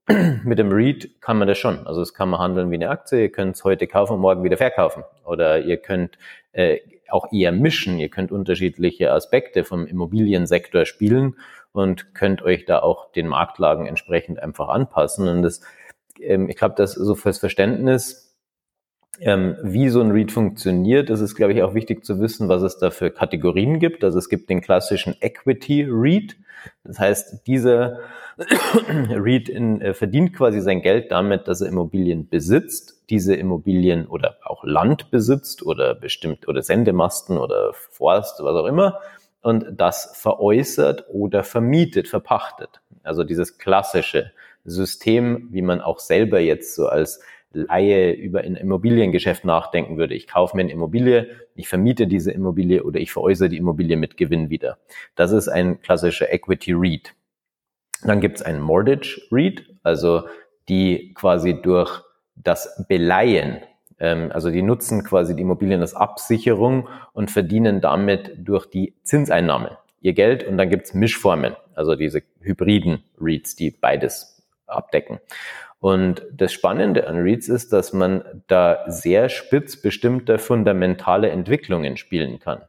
Mit 0.45 0.59
dem 0.59 0.71
REIT 0.73 1.21
kann 1.21 1.39
man 1.39 1.49
das 1.49 1.59
schon. 1.59 1.87
Also 1.87 2.03
es 2.03 2.15
kann 2.15 2.29
man 2.29 2.41
handeln 2.41 2.71
wie 2.71 2.77
eine 2.77 2.91
Aktie. 2.91 3.23
Ihr 3.23 3.33
könnt 3.33 3.57
es 3.57 3.65
heute 3.65 3.87
kaufen 3.87 4.15
und 4.15 4.21
morgen 4.21 4.45
wieder 4.45 4.57
verkaufen. 4.57 5.03
Oder 5.25 5.61
ihr 5.61 5.79
könnt 5.79 6.19
äh, 6.53 6.79
auch 7.13 7.33
eher 7.33 7.53
mischen. 7.53 7.99
Ihr 7.99 8.09
könnt 8.09 8.33
unterschiedliche 8.33 9.13
Aspekte 9.13 9.65
vom 9.65 9.87
Immobiliensektor 9.87 10.85
spielen 10.85 11.37
und 11.73 12.15
könnt 12.15 12.43
euch 12.43 12.65
da 12.65 12.81
auch 12.81 13.13
den 13.13 13.29
Marktlagen 13.29 13.87
entsprechend 13.87 14.41
einfach 14.41 14.69
anpassen. 14.69 15.29
Und 15.29 15.43
das, 15.43 15.61
ähm, 16.21 16.49
ich 16.49 16.57
glaube, 16.57 16.75
das 16.77 16.93
so 16.93 17.15
fürs 17.15 17.39
Verständnis, 17.39 18.30
ähm, 19.19 19.57
wie 19.63 19.89
so 19.89 20.01
ein 20.01 20.13
Read 20.13 20.33
funktioniert, 20.33 21.11
ist 21.11 21.21
es, 21.21 21.35
glaube 21.35 21.53
ich, 21.53 21.63
auch 21.63 21.75
wichtig 21.75 22.05
zu 22.05 22.21
wissen, 22.21 22.49
was 22.49 22.63
es 22.63 22.79
da 22.79 22.91
für 22.91 23.11
Kategorien 23.11 23.79
gibt. 23.79 24.05
Also 24.05 24.19
es 24.19 24.29
gibt 24.29 24.49
den 24.49 24.61
klassischen 24.61 25.17
Equity 25.21 25.87
Read. 25.91 26.37
Das 26.85 26.99
heißt, 26.99 27.47
dieser 27.47 28.01
Read 28.89 29.49
in, 29.49 29.81
äh, 29.81 29.95
verdient 29.95 30.35
quasi 30.35 30.61
sein 30.61 30.81
Geld 30.83 31.11
damit, 31.11 31.49
dass 31.49 31.61
er 31.61 31.69
Immobilien 31.69 32.29
besitzt, 32.29 33.03
diese 33.11 33.35
Immobilien 33.35 34.07
oder 34.07 34.37
auch 34.45 34.65
Land 34.65 35.11
besitzt 35.11 35.65
oder 35.65 35.95
bestimmt 35.95 36.49
oder 36.49 36.63
Sendemasten 36.63 37.37
oder 37.37 37.73
Forst, 37.73 38.43
was 38.43 38.55
auch 38.55 38.67
immer, 38.67 39.01
und 39.43 39.67
das 39.73 40.13
veräußert 40.15 41.07
oder 41.11 41.45
vermietet, 41.45 42.09
verpachtet. 42.09 42.81
Also 43.03 43.25
dieses 43.25 43.59
klassische 43.59 44.33
System, 44.65 45.49
wie 45.51 45.63
man 45.63 45.81
auch 45.81 45.99
selber 45.99 46.41
jetzt 46.41 46.75
so 46.75 46.87
als 46.87 47.21
Laie 47.53 48.13
über 48.13 48.41
ein 48.41 48.55
Immobiliengeschäft 48.55 49.45
nachdenken 49.45 49.97
würde. 49.97 50.15
Ich 50.15 50.29
kaufe 50.29 50.57
mir 50.57 50.63
eine 50.63 50.73
Immobilie, 50.73 51.29
ich 51.55 51.69
vermiete 51.69 52.07
diese 52.07 52.31
Immobilie 52.31 52.85
oder 52.85 53.01
ich 53.01 53.13
veräußere 53.13 53.49
die 53.49 53.57
Immobilie 53.57 53.97
mit 53.97 54.17
Gewinn 54.17 54.51
wieder. 54.51 54.79
Das 55.17 55.33
ist 55.33 55.49
ein 55.49 55.81
klassischer 55.81 56.33
Equity 56.33 56.73
REIT. 56.73 57.15
Dann 58.05 58.21
gibt 58.21 58.37
es 58.37 58.43
einen 58.43 58.61
Mortgage 58.61 59.21
REIT, 59.33 59.67
also 59.83 60.23
die 60.69 61.13
quasi 61.15 61.61
durch 61.61 62.03
das 62.37 62.85
Beleihen, 62.89 63.59
ähm, 63.99 64.31
also 64.33 64.51
die 64.51 64.63
nutzen 64.63 65.03
quasi 65.03 65.35
die 65.35 65.43
Immobilien 65.43 65.81
als 65.81 65.95
Absicherung 65.95 66.89
und 67.13 67.31
verdienen 67.31 67.81
damit 67.81 68.33
durch 68.39 68.67
die 68.67 68.95
Zinseinnahmen 69.03 69.77
ihr 70.01 70.13
Geld 70.15 70.45
und 70.47 70.57
dann 70.57 70.71
gibt's 70.71 70.95
Mischformen, 70.95 71.57
also 71.75 71.95
diese 71.95 72.23
hybriden 72.41 73.03
REITs, 73.21 73.57
die 73.57 73.71
beides 73.71 74.43
abdecken. 74.67 75.21
Und 75.81 76.23
das 76.33 76.53
Spannende 76.53 77.09
an 77.09 77.17
REITs 77.23 77.49
ist, 77.49 77.73
dass 77.73 77.93
man 77.95 78.23
da 78.47 78.85
sehr 78.87 79.31
spitz 79.31 79.81
bestimmte 79.81 80.39
fundamentale 80.39 81.31
Entwicklungen 81.31 81.97
spielen 81.97 82.39
kann. 82.39 82.61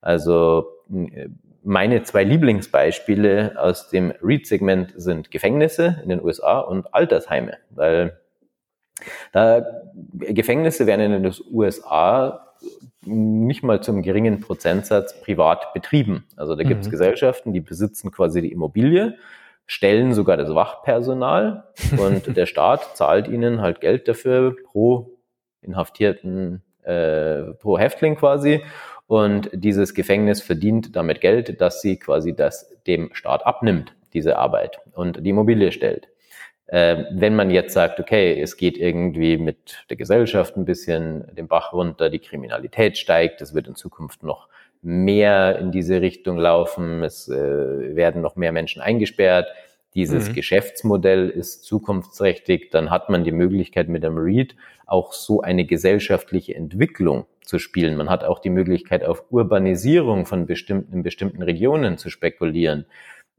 Also 0.00 0.66
meine 1.62 2.02
zwei 2.04 2.24
Lieblingsbeispiele 2.24 3.56
aus 3.58 3.90
dem 3.90 4.12
REIT-Segment 4.22 4.94
sind 4.96 5.30
Gefängnisse 5.30 6.00
in 6.02 6.08
den 6.08 6.22
USA 6.22 6.60
und 6.60 6.94
Altersheime, 6.94 7.58
weil 7.70 8.18
da 9.32 9.66
Gefängnisse 10.14 10.86
werden 10.86 11.12
in 11.12 11.22
den 11.22 11.34
USA 11.50 12.54
nicht 13.02 13.62
mal 13.62 13.82
zum 13.82 14.02
geringen 14.02 14.40
Prozentsatz 14.40 15.20
privat 15.20 15.74
betrieben. 15.74 16.24
Also 16.36 16.54
da 16.54 16.62
gibt 16.62 16.80
es 16.80 16.86
mhm. 16.86 16.92
Gesellschaften, 16.92 17.52
die 17.52 17.60
besitzen 17.60 18.10
quasi 18.10 18.40
die 18.40 18.52
Immobilie, 18.52 19.18
stellen 19.66 20.14
sogar 20.14 20.36
das 20.36 20.54
Wachpersonal 20.54 21.64
und 21.98 22.36
der 22.36 22.46
Staat 22.46 22.96
zahlt 22.96 23.28
ihnen 23.28 23.60
halt 23.60 23.80
Geld 23.80 24.08
dafür 24.08 24.56
pro 24.64 25.18
inhaftierten, 25.60 26.62
äh, 26.82 27.42
pro 27.58 27.78
Häftling 27.78 28.16
quasi 28.16 28.62
und 29.06 29.50
dieses 29.52 29.94
Gefängnis 29.94 30.42
verdient 30.42 30.96
damit 30.96 31.20
Geld, 31.20 31.60
dass 31.60 31.80
sie 31.80 31.98
quasi 31.98 32.34
das 32.34 32.76
dem 32.86 33.10
Staat 33.14 33.46
abnimmt, 33.46 33.94
diese 34.12 34.36
Arbeit 34.36 34.80
und 34.92 35.24
die 35.24 35.30
Immobilie 35.30 35.72
stellt. 35.72 36.08
Äh, 36.66 37.04
wenn 37.12 37.36
man 37.36 37.50
jetzt 37.50 37.74
sagt, 37.74 38.00
okay, 38.00 38.40
es 38.40 38.56
geht 38.56 38.76
irgendwie 38.76 39.36
mit 39.38 39.84
der 39.88 39.96
Gesellschaft 39.96 40.56
ein 40.56 40.64
bisschen 40.64 41.32
den 41.34 41.46
Bach 41.46 41.72
runter, 41.72 42.10
die 42.10 42.18
Kriminalität 42.18 42.98
steigt, 42.98 43.40
es 43.40 43.54
wird 43.54 43.68
in 43.68 43.76
Zukunft 43.76 44.24
noch 44.24 44.48
mehr 44.82 45.58
in 45.58 45.72
diese 45.72 46.00
Richtung 46.00 46.38
laufen, 46.38 47.02
es 47.02 47.28
äh, 47.28 47.96
werden 47.96 48.22
noch 48.22 48.36
mehr 48.36 48.52
Menschen 48.52 48.82
eingesperrt, 48.82 49.48
dieses 49.96 50.28
mhm. 50.28 50.34
Geschäftsmodell 50.34 51.30
ist 51.30 51.64
zukunftsträchtig, 51.64 52.70
dann 52.70 52.90
hat 52.90 53.08
man 53.08 53.24
die 53.24 53.32
Möglichkeit 53.32 53.88
mit 53.88 54.02
dem 54.02 54.18
REIT 54.18 54.54
auch 54.84 55.14
so 55.14 55.40
eine 55.40 55.64
gesellschaftliche 55.64 56.54
Entwicklung 56.54 57.24
zu 57.42 57.58
spielen. 57.58 57.96
Man 57.96 58.10
hat 58.10 58.22
auch 58.22 58.38
die 58.38 58.50
Möglichkeit 58.50 59.04
auf 59.04 59.24
Urbanisierung 59.30 60.26
von 60.26 60.44
bestimmten, 60.44 60.92
in 60.92 61.02
bestimmten 61.02 61.42
Regionen 61.42 61.96
zu 61.96 62.10
spekulieren. 62.10 62.84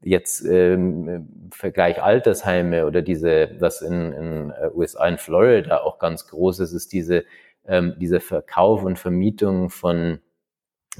Jetzt 0.02 0.44
ähm, 0.46 1.28
Vergleich 1.52 2.02
Altersheime 2.02 2.88
oder 2.88 3.04
diese, 3.04 3.52
was 3.60 3.84
in, 3.84 4.14
in 4.14 4.50
äh, 4.52 4.70
USA 4.74 5.08
in 5.08 5.20
Florida 5.20 5.82
auch 5.82 6.00
ganz 6.00 6.28
groß 6.28 6.60
ist, 6.62 6.74
ist 6.74 6.92
diese, 6.92 7.24
ähm, 7.68 7.94
dieser 8.00 8.20
Verkauf 8.20 8.84
und 8.84 8.98
Vermietung 8.98 9.70
von 9.70 10.22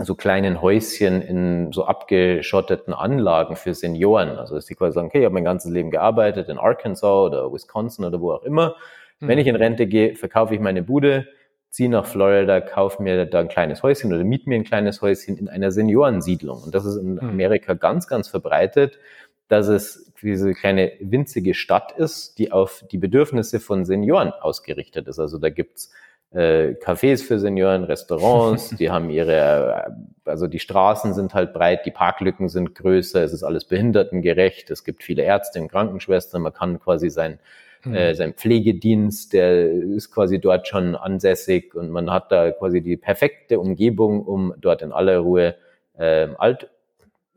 so 0.06 0.16
kleinen 0.16 0.62
Häuschen 0.62 1.22
in 1.22 1.72
so 1.72 1.86
abgeschotteten 1.86 2.94
Anlagen 2.94 3.56
für 3.56 3.74
Senioren. 3.74 4.38
Also 4.38 4.56
dass 4.56 4.66
die 4.66 4.76
quasi 4.76 4.94
sagen, 4.94 5.08
okay, 5.08 5.20
ich 5.20 5.26
habe 5.26 5.34
mein 5.34 5.44
ganzes 5.44 5.72
Leben 5.72 5.92
gearbeitet 5.92 6.50
in 6.50 6.58
Arkansas 6.58 7.04
oder 7.04 7.52
Wisconsin 7.52 8.06
oder 8.06 8.22
wo 8.22 8.32
auch 8.32 8.44
immer. 8.44 8.76
Hm. 9.20 9.28
Wenn 9.28 9.40
ich 9.40 9.48
in 9.48 9.56
Rente 9.56 9.88
gehe, 9.88 10.16
verkaufe 10.16 10.54
ich 10.54 10.60
meine 10.60 10.84
Bude, 10.84 11.28
ziehe 11.70 11.90
nach 11.90 12.06
Florida, 12.06 12.62
kaufe 12.62 13.02
mir 13.02 13.26
da 13.26 13.40
ein 13.40 13.50
kleines 13.50 13.84
Häuschen 13.84 14.14
oder 14.14 14.24
miete 14.24 14.48
mir 14.50 14.56
ein 14.56 14.64
kleines 14.64 15.02
Häuschen 15.02 15.38
in 15.38 15.50
einer 15.50 15.72
Seniorensiedlung. 15.72 16.64
Und 16.64 16.76
das 16.76 16.86
ist 16.86 16.98
in 16.98 17.20
hm. 17.20 17.30
Amerika 17.30 17.74
ganz, 17.74 18.08
ganz 18.08 18.28
verbreitet, 18.28 19.00
dass 19.48 19.68
es 19.68 20.12
diese 20.22 20.54
kleine 20.54 20.92
winzige 21.00 21.54
Stadt 21.54 21.92
ist, 21.92 22.38
die 22.38 22.52
auf 22.52 22.84
die 22.92 22.98
Bedürfnisse 22.98 23.60
von 23.60 23.86
Senioren 23.86 24.32
ausgerichtet 24.32 25.08
ist. 25.08 25.20
Also 25.20 25.38
da 25.38 25.50
gibt's 25.50 25.92
äh, 26.32 26.76
Cafés 26.84 27.24
für 27.24 27.40
Senioren, 27.40 27.84
Restaurants, 27.84 28.70
die 28.80 28.90
haben 28.90 29.10
ihre, 29.10 29.96
also 30.26 30.48
die 30.48 30.60
Straßen 30.60 31.14
sind 31.14 31.34
halt 31.34 31.54
breit, 31.54 31.86
die 31.86 31.92
Parklücken 31.92 32.50
sind 32.50 32.76
größer, 32.76 33.24
es 33.24 33.34
ist 33.34 33.44
alles 33.44 33.66
behindertengerecht, 33.66 34.70
es 34.70 34.84
gibt 34.84 35.04
viele 35.04 35.24
Ärzte 35.24 35.62
und 35.62 35.70
Krankenschwestern, 35.70 36.42
man 36.42 36.54
kann 36.54 36.80
quasi 36.80 37.10
sein, 37.10 37.40
mhm. 37.84 37.96
äh, 37.96 38.14
sein 38.14 38.34
Pflegedienst, 38.34 39.34
der 39.34 39.72
ist 39.72 40.12
quasi 40.12 40.40
dort 40.40 40.68
schon 40.68 40.96
ansässig 40.96 41.76
und 41.76 41.90
man 41.90 42.12
hat 42.12 42.32
da 42.32 42.52
quasi 42.52 42.82
die 42.82 42.98
perfekte 42.98 43.60
Umgebung, 43.60 44.24
um 44.24 44.54
dort 44.58 44.82
in 44.82 44.92
aller 44.92 45.20
Ruhe 45.20 45.56
äh, 45.98 46.28
alt 46.38 46.70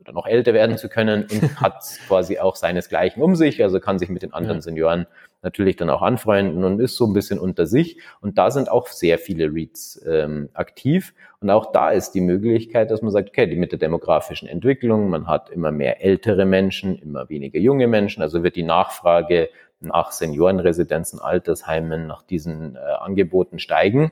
oder 0.01 0.13
noch 0.13 0.27
älter 0.27 0.53
werden 0.53 0.77
zu 0.77 0.89
können 0.89 1.27
und 1.31 1.61
hat 1.61 1.83
quasi 2.07 2.39
auch 2.39 2.55
seinesgleichen 2.55 3.21
um 3.21 3.35
sich, 3.35 3.63
also 3.63 3.79
kann 3.79 3.99
sich 3.99 4.09
mit 4.09 4.21
den 4.21 4.33
anderen 4.33 4.61
Senioren 4.61 5.07
natürlich 5.43 5.75
dann 5.75 5.89
auch 5.89 6.01
anfreunden 6.01 6.63
und 6.63 6.79
ist 6.79 6.95
so 6.95 7.07
ein 7.07 7.13
bisschen 7.13 7.39
unter 7.39 7.65
sich. 7.65 7.99
Und 8.21 8.37
da 8.37 8.51
sind 8.51 8.69
auch 8.69 8.87
sehr 8.87 9.17
viele 9.17 9.51
REITs 9.51 10.01
ähm, 10.07 10.49
aktiv. 10.53 11.13
Und 11.39 11.49
auch 11.49 11.71
da 11.71 11.89
ist 11.89 12.11
die 12.11 12.21
Möglichkeit, 12.21 12.91
dass 12.91 13.01
man 13.01 13.11
sagt, 13.11 13.29
okay, 13.29 13.47
die 13.47 13.55
mit 13.55 13.71
der 13.71 13.79
demografischen 13.79 14.47
Entwicklung, 14.47 15.09
man 15.09 15.27
hat 15.27 15.49
immer 15.49 15.71
mehr 15.71 16.03
ältere 16.03 16.45
Menschen, 16.45 16.95
immer 16.99 17.29
weniger 17.29 17.59
junge 17.59 17.87
Menschen, 17.87 18.21
also 18.21 18.43
wird 18.43 18.55
die 18.55 18.63
Nachfrage 18.63 19.49
nach 19.79 20.11
Seniorenresidenzen, 20.11 21.19
Altersheimen, 21.19 22.05
nach 22.05 22.21
diesen 22.21 22.75
äh, 22.75 22.79
Angeboten 22.79 23.57
steigen. 23.57 24.11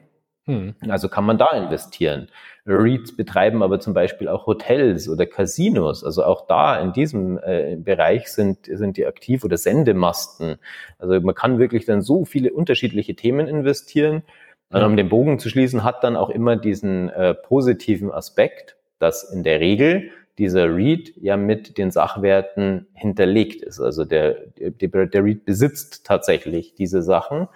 Hm. 0.50 0.74
Also 0.89 1.10
kann 1.10 1.25
man 1.25 1.38
da 1.38 1.51
investieren. 1.51 2.27
REITs 2.65 3.15
betreiben 3.15 3.62
aber 3.62 3.79
zum 3.79 3.94
Beispiel 3.94 4.27
auch 4.27 4.48
Hotels 4.48 5.08
oder 5.08 5.27
Casinos. 5.27 6.03
Also 6.03 6.24
auch 6.24 6.48
da 6.48 6.79
in 6.79 6.91
diesem 6.91 7.38
äh, 7.38 7.75
Bereich 7.75 8.29
sind, 8.29 8.65
sind 8.65 8.98
die 8.98 9.06
aktiv 9.06 9.44
oder 9.44 9.58
Sendemasten. 9.58 10.56
Also 10.98 11.22
man 11.22 11.36
kann 11.36 11.60
wirklich 11.60 11.86
dann 11.86 12.01
so 12.01 12.25
viele 12.25 12.51
unterschiedliche 12.51 13.15
Themen 13.15 13.48
investieren. 13.48 14.24
Und 14.72 14.84
um 14.84 14.98
den 14.98 15.10
Bogen 15.10 15.38
zu 15.38 15.50
schließen, 15.50 15.84
hat 15.84 16.03
dann 16.03 16.15
auch 16.15 16.32
immer 16.32 16.56
diesen 16.56 17.10
äh, 17.10 17.36
positiven 17.36 18.12
Aspekt, 18.12 18.75
dass 18.98 19.24
in 19.32 19.44
der 19.44 19.60
Regel 19.60 20.10
dieser 20.39 20.75
REIT 20.75 21.13
ja 21.18 21.38
mit 21.38 21.77
den 21.77 21.91
Sachwerten 21.91 22.88
hinterlegt 22.94 23.62
ist. 23.62 23.79
Also 23.79 24.03
der, 24.03 24.46
der, 24.58 25.06
der 25.06 25.24
REIT 25.24 25.46
besitzt 25.46 26.06
tatsächlich 26.06 26.74
diese 26.74 27.03
Sachen. 27.03 27.48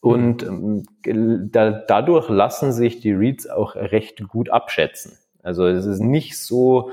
Und 0.00 0.42
ähm, 0.42 0.84
da, 1.52 1.70
dadurch 1.70 2.28
lassen 2.28 2.72
sich 2.72 3.00
die 3.00 3.12
Reads 3.12 3.48
auch 3.48 3.74
recht 3.76 4.26
gut 4.28 4.50
abschätzen. 4.50 5.18
Also 5.42 5.66
es 5.66 5.84
ist 5.84 6.00
nicht 6.00 6.38
so 6.38 6.90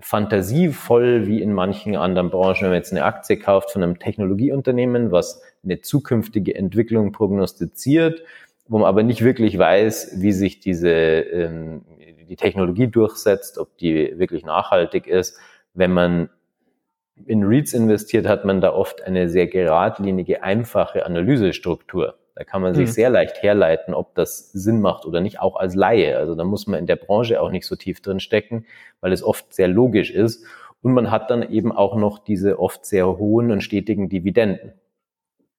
fantasievoll 0.00 1.26
wie 1.26 1.42
in 1.42 1.52
manchen 1.52 1.96
anderen 1.96 2.30
Branchen, 2.30 2.62
wenn 2.62 2.70
man 2.70 2.78
jetzt 2.78 2.92
eine 2.92 3.04
Aktie 3.04 3.36
kauft 3.36 3.72
von 3.72 3.82
einem 3.82 3.98
Technologieunternehmen, 3.98 5.10
was 5.10 5.42
eine 5.64 5.80
zukünftige 5.80 6.54
Entwicklung 6.54 7.12
prognostiziert, 7.12 8.22
wo 8.68 8.78
man 8.78 8.88
aber 8.88 9.02
nicht 9.02 9.24
wirklich 9.24 9.58
weiß, 9.58 10.20
wie 10.20 10.32
sich 10.32 10.60
diese 10.60 10.90
ähm, 10.90 11.82
die 12.28 12.36
Technologie 12.36 12.86
durchsetzt, 12.86 13.58
ob 13.58 13.76
die 13.78 14.18
wirklich 14.18 14.44
nachhaltig 14.44 15.06
ist. 15.06 15.38
Wenn 15.74 15.92
man 15.92 16.28
in 17.26 17.42
REITs 17.42 17.72
investiert, 17.72 18.26
hat 18.28 18.44
man 18.44 18.60
da 18.60 18.72
oft 18.72 19.02
eine 19.02 19.28
sehr 19.28 19.46
geradlinige, 19.46 20.42
einfache 20.42 21.04
Analysestruktur. 21.04 22.14
Da 22.38 22.44
kann 22.44 22.62
man 22.62 22.72
sich 22.72 22.86
mhm. 22.86 22.92
sehr 22.92 23.10
leicht 23.10 23.42
herleiten, 23.42 23.94
ob 23.94 24.14
das 24.14 24.52
Sinn 24.52 24.80
macht 24.80 25.06
oder 25.06 25.20
nicht, 25.20 25.40
auch 25.40 25.56
als 25.56 25.74
Laie. 25.74 26.16
Also 26.18 26.36
da 26.36 26.44
muss 26.44 26.68
man 26.68 26.78
in 26.78 26.86
der 26.86 26.94
Branche 26.94 27.42
auch 27.42 27.50
nicht 27.50 27.66
so 27.66 27.74
tief 27.74 28.00
drin 28.00 28.20
stecken, 28.20 28.64
weil 29.00 29.12
es 29.12 29.24
oft 29.24 29.52
sehr 29.52 29.66
logisch 29.66 30.12
ist. 30.12 30.46
Und 30.80 30.92
man 30.92 31.10
hat 31.10 31.32
dann 31.32 31.42
eben 31.50 31.72
auch 31.72 31.96
noch 31.96 32.20
diese 32.20 32.60
oft 32.60 32.86
sehr 32.86 33.18
hohen 33.18 33.50
und 33.50 33.62
stetigen 33.62 34.08
Dividenden. 34.08 34.74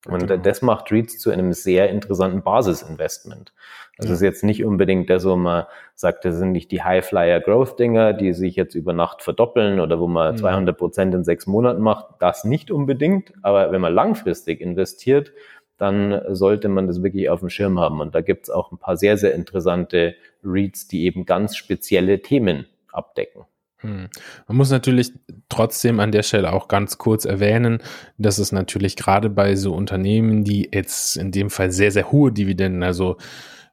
Und 0.08 0.28
genau. 0.28 0.38
das 0.38 0.62
macht 0.62 0.90
REITs 0.90 1.20
zu 1.20 1.32
einem 1.32 1.52
sehr 1.52 1.90
interessanten 1.90 2.44
Basisinvestment. 2.44 3.52
Das 3.98 4.08
ja. 4.08 4.14
ist 4.14 4.22
jetzt 4.22 4.46
nicht 4.46 4.64
unbedingt 4.64 5.10
das, 5.10 5.26
wo 5.26 5.36
man 5.36 5.66
sagt, 5.96 6.24
das 6.24 6.38
sind 6.38 6.54
nicht 6.54 6.72
die 6.72 6.82
High-Flyer-Growth-Dinger, 6.82 8.14
die 8.14 8.32
sich 8.32 8.56
jetzt 8.56 8.76
über 8.76 8.94
Nacht 8.94 9.22
verdoppeln 9.22 9.82
oder 9.82 10.00
wo 10.00 10.08
man 10.08 10.36
mhm. 10.36 10.38
200 10.38 10.78
Prozent 10.78 11.14
in 11.14 11.26
sechs 11.26 11.46
Monaten 11.46 11.82
macht. 11.82 12.06
Das 12.20 12.46
nicht 12.46 12.72
unbedingt. 12.72 13.34
Aber 13.42 13.74
wenn 13.74 13.82
man 13.82 13.94
langfristig 13.94 14.62
investiert, 14.62 15.34
dann 15.80 16.22
sollte 16.36 16.70
man 16.70 16.88
das 16.88 17.02
wirklich 17.02 17.30
auf 17.30 17.40
dem 17.40 17.50
Schirm 17.50 17.80
haben. 17.80 18.02
Und 18.02 18.14
da 18.14 18.22
gibt 18.22 18.44
es 18.44 18.50
auch 18.50 18.72
ein 18.72 18.78
paar 18.78 18.98
sehr, 18.98 19.18
sehr 19.18 19.34
interessante 19.34 20.16
Reads, 20.44 20.88
die 20.88 21.06
eben 21.06 21.26
ganz 21.26 21.56
spezielle 21.56 22.22
Themen 22.22 22.66
abdecken. 22.92 23.46
Hm. 23.78 24.10
Man 24.48 24.58
muss 24.58 24.72
natürlich 24.72 25.14
trotzdem 25.48 26.02
an 26.02 26.12
der 26.12 26.24
Stelle 26.24 26.52
auch 26.52 26.68
ganz 26.68 26.98
kurz 26.98 27.24
erwähnen, 27.24 27.82
dass 28.18 28.38
es 28.38 28.52
natürlich 28.52 28.98
gerade 28.98 29.30
bei 29.30 29.56
so 29.56 29.74
Unternehmen, 29.74 30.44
die 30.44 30.70
jetzt 30.74 31.16
in 31.16 31.32
dem 31.32 31.50
Fall 31.50 31.72
sehr, 31.72 31.92
sehr 31.92 32.12
hohe 32.12 32.34
Dividenden, 32.34 32.84
also 32.84 33.16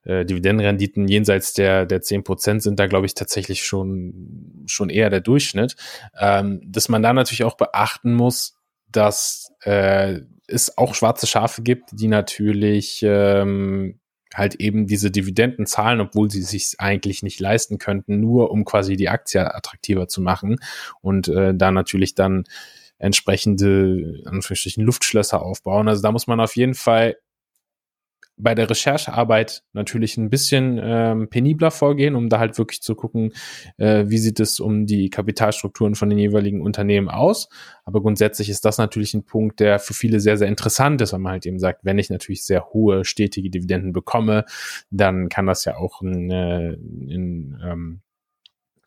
äh, 0.04 0.25
Dividendenrenditen 0.25 1.08
jenseits 1.08 1.54
der, 1.54 1.86
der 1.86 2.02
zehn 2.02 2.22
Prozent 2.22 2.62
sind 2.62 2.78
da, 2.78 2.86
glaube 2.86 3.06
ich, 3.06 3.14
tatsächlich 3.14 3.64
schon, 3.64 4.62
schon 4.66 4.90
eher 4.90 5.10
der 5.10 5.20
Durchschnitt, 5.20 5.75
ähm, 6.18 6.60
dass 6.64 6.88
man 6.88 7.02
da 7.02 7.12
natürlich 7.12 7.42
auch 7.42 7.56
beachten 7.56 8.14
muss, 8.14 8.56
dass 8.92 9.52
äh, 9.62 10.20
es 10.48 10.78
auch 10.78 10.94
schwarze 10.94 11.26
Schafe 11.26 11.62
gibt, 11.62 11.90
die 11.92 12.08
natürlich 12.08 13.00
ähm, 13.02 14.00
halt 14.34 14.56
eben 14.56 14.86
diese 14.86 15.10
Dividenden 15.10 15.66
zahlen, 15.66 16.00
obwohl 16.00 16.30
sie 16.30 16.42
sich 16.42 16.74
eigentlich 16.78 17.22
nicht 17.22 17.40
leisten 17.40 17.78
könnten, 17.78 18.20
nur 18.20 18.50
um 18.50 18.64
quasi 18.64 18.96
die 18.96 19.08
Aktie 19.08 19.54
attraktiver 19.54 20.08
zu 20.08 20.20
machen 20.20 20.58
und 21.00 21.28
äh, 21.28 21.54
da 21.54 21.70
natürlich 21.70 22.14
dann 22.14 22.44
entsprechende 22.98 24.22
Anführungsstrichen 24.24 24.84
Luftschlösser 24.84 25.42
aufbauen. 25.42 25.88
Also 25.88 26.02
da 26.02 26.12
muss 26.12 26.26
man 26.26 26.40
auf 26.40 26.56
jeden 26.56 26.74
Fall 26.74 27.16
bei 28.37 28.55
der 28.55 28.69
Recherchearbeit 28.69 29.62
natürlich 29.73 30.16
ein 30.19 30.28
bisschen 30.28 30.78
ähm, 30.83 31.28
penibler 31.28 31.71
vorgehen, 31.71 32.14
um 32.14 32.28
da 32.28 32.38
halt 32.38 32.59
wirklich 32.59 32.83
zu 32.83 32.95
gucken, 32.95 33.33
äh, 33.78 34.05
wie 34.09 34.19
sieht 34.19 34.40
es 34.40 34.61
um 34.61 34.87
die 34.87 35.09
Kapitalstrukturen 35.09 35.95
von 35.95 36.11
den 36.11 36.19
jeweiligen 36.19 36.61
Unternehmen 36.61 37.09
aus. 37.09 37.49
Aber 37.85 38.02
grundsätzlich 38.02 38.50
ist 38.50 38.64
das 38.64 38.78
natürlich 38.78 39.14
ein 39.14 39.25
Punkt, 39.25 39.61
der 39.61 39.78
für 39.78 39.95
viele 39.95 40.21
sehr, 40.21 40.37
sehr 40.37 40.49
interessant 40.49 41.00
ist, 41.00 41.12
weil 41.12 41.21
man 41.21 41.33
halt 41.33 41.47
eben 41.47 41.59
sagt, 41.59 41.85
wenn 41.85 41.99
ich 41.99 42.11
natürlich 42.11 42.45
sehr 42.45 42.66
hohe, 42.73 43.05
stetige 43.05 43.50
Dividenden 43.50 43.93
bekomme, 43.93 44.45
dann 44.90 45.28
kann 45.28 45.47
das 45.47 45.64
ja 45.64 45.76
auch 45.76 46.02
ein, 46.02 46.31
äh, 46.31 46.73
ein, 46.73 47.61
ähm, 47.64 48.00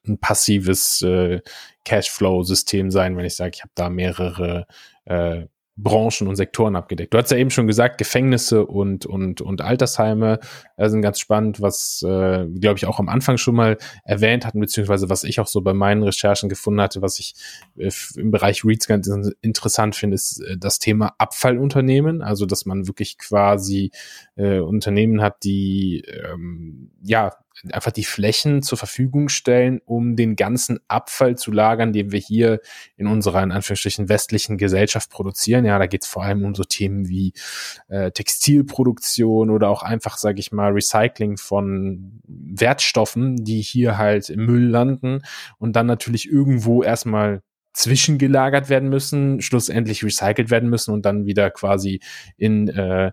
ein 0.08 0.20
passives 0.20 1.02
äh, 1.02 1.42
Cashflow-System 1.86 2.92
sein, 2.92 3.18
wenn 3.18 3.26
ich 3.26 3.36
sage, 3.36 3.52
ich 3.56 3.62
habe 3.62 3.72
da 3.76 3.90
mehrere 3.90 4.68
äh, 5.06 5.46
Branchen 5.84 6.28
und 6.28 6.36
Sektoren 6.36 6.76
abgedeckt. 6.76 7.14
Du 7.14 7.18
hast 7.18 7.32
ja 7.32 7.38
eben 7.38 7.52
schon 7.52 7.68
gesagt, 7.68 7.98
Gefängnisse 7.98 8.66
und, 8.66 9.06
und, 9.06 9.42
und 9.42 9.62
Altersheime 9.62 10.40
äh, 10.78 10.90
sind 10.90 11.02
ganz 11.02 11.20
spannend, 11.20 11.62
was, 11.62 12.04
äh, 12.06 12.46
glaube 12.48 12.78
ich, 12.78 12.86
auch 12.86 13.00
am 13.00 13.10
Anfang 13.10 13.38
schon 13.38 13.56
mal 13.56 13.78
erwähnt 14.04 14.46
hatten, 14.46 14.60
beziehungsweise 14.60 15.10
was 15.10 15.24
ich 15.24 15.40
auch 15.40 15.48
so 15.48 15.62
bei 15.62 15.74
meinen 15.74 16.04
Recherchen 16.04 16.50
gefunden 16.50 16.82
hatte, 16.82 17.02
was 17.02 17.20
ich 17.20 17.36
äh, 17.78 17.92
im 18.16 18.32
Bereich 18.32 18.64
REITs 18.66 18.88
ganz 18.88 19.10
interessant 19.42 19.96
finde, 19.96 20.16
ist 20.16 20.42
äh, 20.42 20.58
das 20.58 20.80
Thema 20.80 21.14
Abfallunternehmen. 21.18 22.22
Also, 22.22 22.46
dass 22.46 22.66
man 22.66 22.88
wirklich 22.88 23.18
quasi 23.18 23.92
äh, 24.36 24.60
Unternehmen 24.60 25.22
hat, 25.22 25.44
die 25.44 26.04
ähm, 26.08 26.92
ja 27.02 27.32
einfach 27.72 27.92
die 27.92 28.04
Flächen 28.04 28.62
zur 28.62 28.78
Verfügung 28.78 29.30
stellen, 29.30 29.82
um 29.86 30.16
den 30.16 30.36
ganzen 30.36 30.80
Abfall 30.88 31.38
zu 31.38 31.52
lagern, 31.52 31.94
den 31.94 32.12
wir 32.12 32.20
hier 32.20 32.60
in 32.96 33.08
unserer, 33.08 33.44
in 33.44 33.52
Anführungsstrichen, 33.52 34.10
westlichen 34.10 34.58
Gesellschaft 34.58 35.10
produzieren. 35.10 35.66
Ja, 35.66 35.78
da 35.80 35.88
geht 35.88 36.04
es 36.04 36.10
vor 36.10 36.24
allem 36.24 36.44
um 36.44 36.56
so 36.56 36.64
Themen 36.64 37.08
wie 37.08 37.34
äh, 37.88 38.12
Textilproduktion 38.12 39.50
oder 39.50 39.70
auch 39.70 39.84
einfach, 39.84 40.18
sage 40.18 40.40
ich 40.40 40.52
mal, 40.52 40.72
Recycling 40.72 41.38
von 41.38 42.22
Wertstoffen, 42.26 43.44
die 43.44 43.62
hier 43.62 43.98
halt 43.98 44.30
im 44.30 44.46
Müll 44.46 44.68
landen 44.68 45.22
und 45.58 45.76
dann 45.76 45.86
natürlich 45.86 46.30
irgendwo 46.30 46.84
erstmal 46.84 47.42
zwischengelagert 47.74 48.70
werden 48.70 48.90
müssen, 48.90 49.42
schlussendlich 49.42 50.04
recycelt 50.04 50.50
werden 50.50 50.70
müssen 50.70 50.94
und 50.94 51.06
dann 51.06 51.26
wieder 51.26 51.50
quasi 51.52 52.02
in 52.38 52.68
äh, 52.68 53.12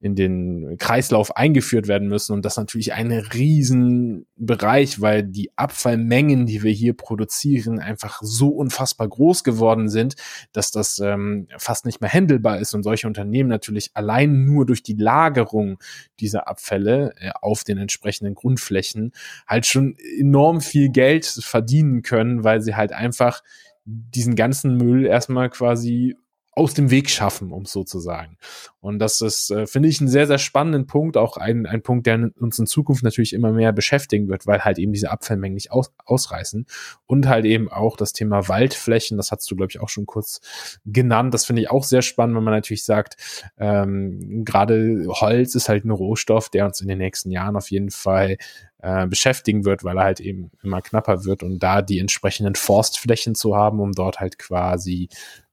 in 0.00 0.14
den 0.14 0.76
Kreislauf 0.78 1.36
eingeführt 1.36 1.88
werden 1.88 2.06
müssen. 2.08 2.32
Und 2.32 2.44
das 2.44 2.56
natürlich 2.56 2.92
ein 2.92 3.10
Riesenbereich, 3.10 5.00
weil 5.00 5.24
die 5.24 5.50
Abfallmengen, 5.56 6.46
die 6.46 6.62
wir 6.62 6.70
hier 6.70 6.96
produzieren, 6.96 7.80
einfach 7.80 8.20
so 8.22 8.50
unfassbar 8.50 9.08
groß 9.08 9.42
geworden 9.42 9.88
sind, 9.88 10.14
dass 10.52 10.70
das 10.70 11.00
ähm, 11.00 11.48
fast 11.58 11.84
nicht 11.84 12.00
mehr 12.00 12.12
handelbar 12.12 12.60
ist 12.60 12.74
und 12.74 12.84
solche 12.84 13.08
Unternehmen 13.08 13.48
natürlich 13.48 13.90
allein 13.94 14.44
nur 14.44 14.66
durch 14.66 14.84
die 14.84 14.94
Lagerung 14.94 15.78
dieser 16.20 16.46
Abfälle 16.46 17.14
äh, 17.18 17.30
auf 17.40 17.64
den 17.64 17.78
entsprechenden 17.78 18.34
Grundflächen 18.34 19.12
halt 19.48 19.66
schon 19.66 19.96
enorm 20.18 20.60
viel 20.60 20.90
Geld 20.90 21.26
verdienen 21.26 22.02
können, 22.02 22.44
weil 22.44 22.60
sie 22.60 22.76
halt 22.76 22.92
einfach 22.92 23.42
diesen 23.84 24.36
ganzen 24.36 24.76
Müll 24.76 25.06
erstmal 25.06 25.50
quasi 25.50 26.14
aus 26.58 26.74
dem 26.74 26.90
Weg 26.90 27.08
schaffen, 27.08 27.52
um 27.52 27.62
es 27.62 27.72
so 27.72 27.84
zu 27.84 28.00
sagen. 28.00 28.36
Und 28.80 28.98
das 28.98 29.20
ist, 29.20 29.50
äh, 29.50 29.66
finde 29.66 29.88
ich, 29.88 30.00
einen 30.00 30.08
sehr, 30.08 30.26
sehr 30.26 30.38
spannenden 30.38 30.86
Punkt, 30.86 31.16
auch 31.16 31.36
ein, 31.36 31.66
ein 31.66 31.82
Punkt, 31.82 32.06
der 32.06 32.30
uns 32.38 32.58
in 32.58 32.66
Zukunft 32.66 33.04
natürlich 33.04 33.32
immer 33.32 33.52
mehr 33.52 33.72
beschäftigen 33.72 34.28
wird, 34.28 34.46
weil 34.46 34.64
halt 34.64 34.78
eben 34.78 34.92
diese 34.92 35.10
Abfallmengen 35.10 35.54
nicht 35.54 35.70
aus, 35.70 35.92
ausreißen. 36.04 36.66
Und 37.06 37.28
halt 37.28 37.44
eben 37.44 37.70
auch 37.70 37.96
das 37.96 38.12
Thema 38.12 38.48
Waldflächen, 38.48 39.16
das 39.16 39.30
hast 39.30 39.48
du, 39.48 39.54
glaube 39.54 39.70
ich, 39.70 39.80
auch 39.80 39.88
schon 39.88 40.06
kurz 40.06 40.40
genannt. 40.84 41.32
Das 41.32 41.44
finde 41.44 41.62
ich 41.62 41.70
auch 41.70 41.84
sehr 41.84 42.02
spannend, 42.02 42.36
wenn 42.36 42.44
man 42.44 42.54
natürlich 42.54 42.84
sagt, 42.84 43.52
ähm, 43.56 44.44
gerade 44.44 45.06
Holz 45.08 45.54
ist 45.54 45.68
halt 45.68 45.84
ein 45.84 45.92
Rohstoff, 45.92 46.48
der 46.48 46.66
uns 46.66 46.80
in 46.80 46.88
den 46.88 46.98
nächsten 46.98 47.30
Jahren 47.30 47.54
auf 47.54 47.70
jeden 47.70 47.90
Fall 47.90 48.36
äh, 48.80 49.06
beschäftigen 49.06 49.64
wird, 49.64 49.82
weil 49.82 49.98
er 49.98 50.04
halt 50.04 50.20
eben 50.20 50.50
immer 50.62 50.82
knapper 50.82 51.24
wird 51.24 51.42
und 51.42 51.58
da 51.58 51.82
die 51.82 51.98
entsprechenden 51.98 52.54
Forstflächen 52.54 53.34
zu 53.34 53.56
haben, 53.56 53.80
um 53.80 53.92
dort 53.92 54.20
halt 54.20 54.38
quasi 54.38 55.08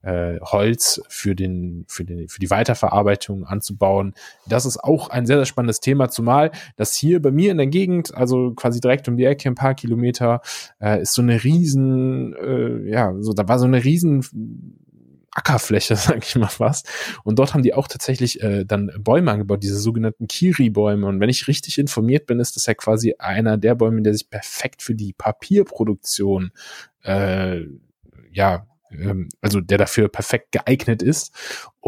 äh, 0.06 0.40
Holz 0.42 1.02
für 1.10 1.36
den 1.36 1.84
für 1.88 2.06
den 2.06 2.30
für 2.30 2.40
die 2.40 2.50
Weiterverarbeitung 2.50 3.44
anzubauen. 3.44 4.14
Das 4.48 4.66
ist 4.66 4.78
auch 4.84 5.10
ein 5.10 5.26
sehr 5.26 5.38
sehr 5.38 5.46
spannendes 5.46 5.80
Thema, 5.80 6.10
zumal 6.10 6.52
das 6.78 6.94
hier 6.94 7.22
bei 7.22 7.32
mir 7.32 7.52
in 7.52 7.58
der 7.58 7.68
Gegend, 7.68 8.14
also 8.16 8.54
quasi 8.54 8.80
direkt 8.80 9.08
um 9.08 9.18
die 9.18 9.26
Ecke 9.26 9.50
ein 9.50 9.56
paar 9.56 9.74
Kilometer, 9.74 10.42
äh, 10.80 11.02
ist 11.02 11.14
so 11.14 11.22
eine 11.22 11.44
riesen 11.44 12.36
äh, 12.36 12.90
ja 12.90 13.14
so 13.20 13.34
da 13.34 13.48
war 13.48 13.60
so 13.60 13.66
eine 13.66 13.84
riesen 13.84 14.24
Ackerfläche, 15.36 15.96
sag 15.98 16.26
ich 16.26 16.36
mal 16.36 16.48
fast. 16.48 16.88
Und 17.24 17.40
dort 17.40 17.54
haben 17.54 17.64
die 17.64 17.74
auch 17.74 17.88
tatsächlich 17.88 18.42
äh, 18.42 18.64
dann 18.64 18.92
Bäume 19.00 19.32
angebaut, 19.32 19.64
diese 19.64 19.78
sogenannten 19.78 20.28
Kiri-Bäume. 20.28 21.06
Und 21.06 21.20
wenn 21.20 21.30
ich 21.30 21.48
richtig 21.48 21.78
informiert 21.78 22.26
bin, 22.26 22.40
ist 22.40 22.56
das 22.56 22.68
ja 22.68 22.74
quasi 22.74 23.16
einer 23.20 23.58
der 23.58 23.76
Bäume, 23.76 24.02
der 24.02 24.14
sich 24.14 24.30
perfekt 24.30 24.82
für 24.82 24.96
die 24.96 25.14
Papierproduktion 25.14 26.52
äh, 27.04 27.66
ja 28.32 28.66
also 29.42 29.62
der 29.62 29.78
dafür 29.78 30.10
perfekt 30.10 30.52
geeignet 30.52 31.02
ist. 31.02 31.34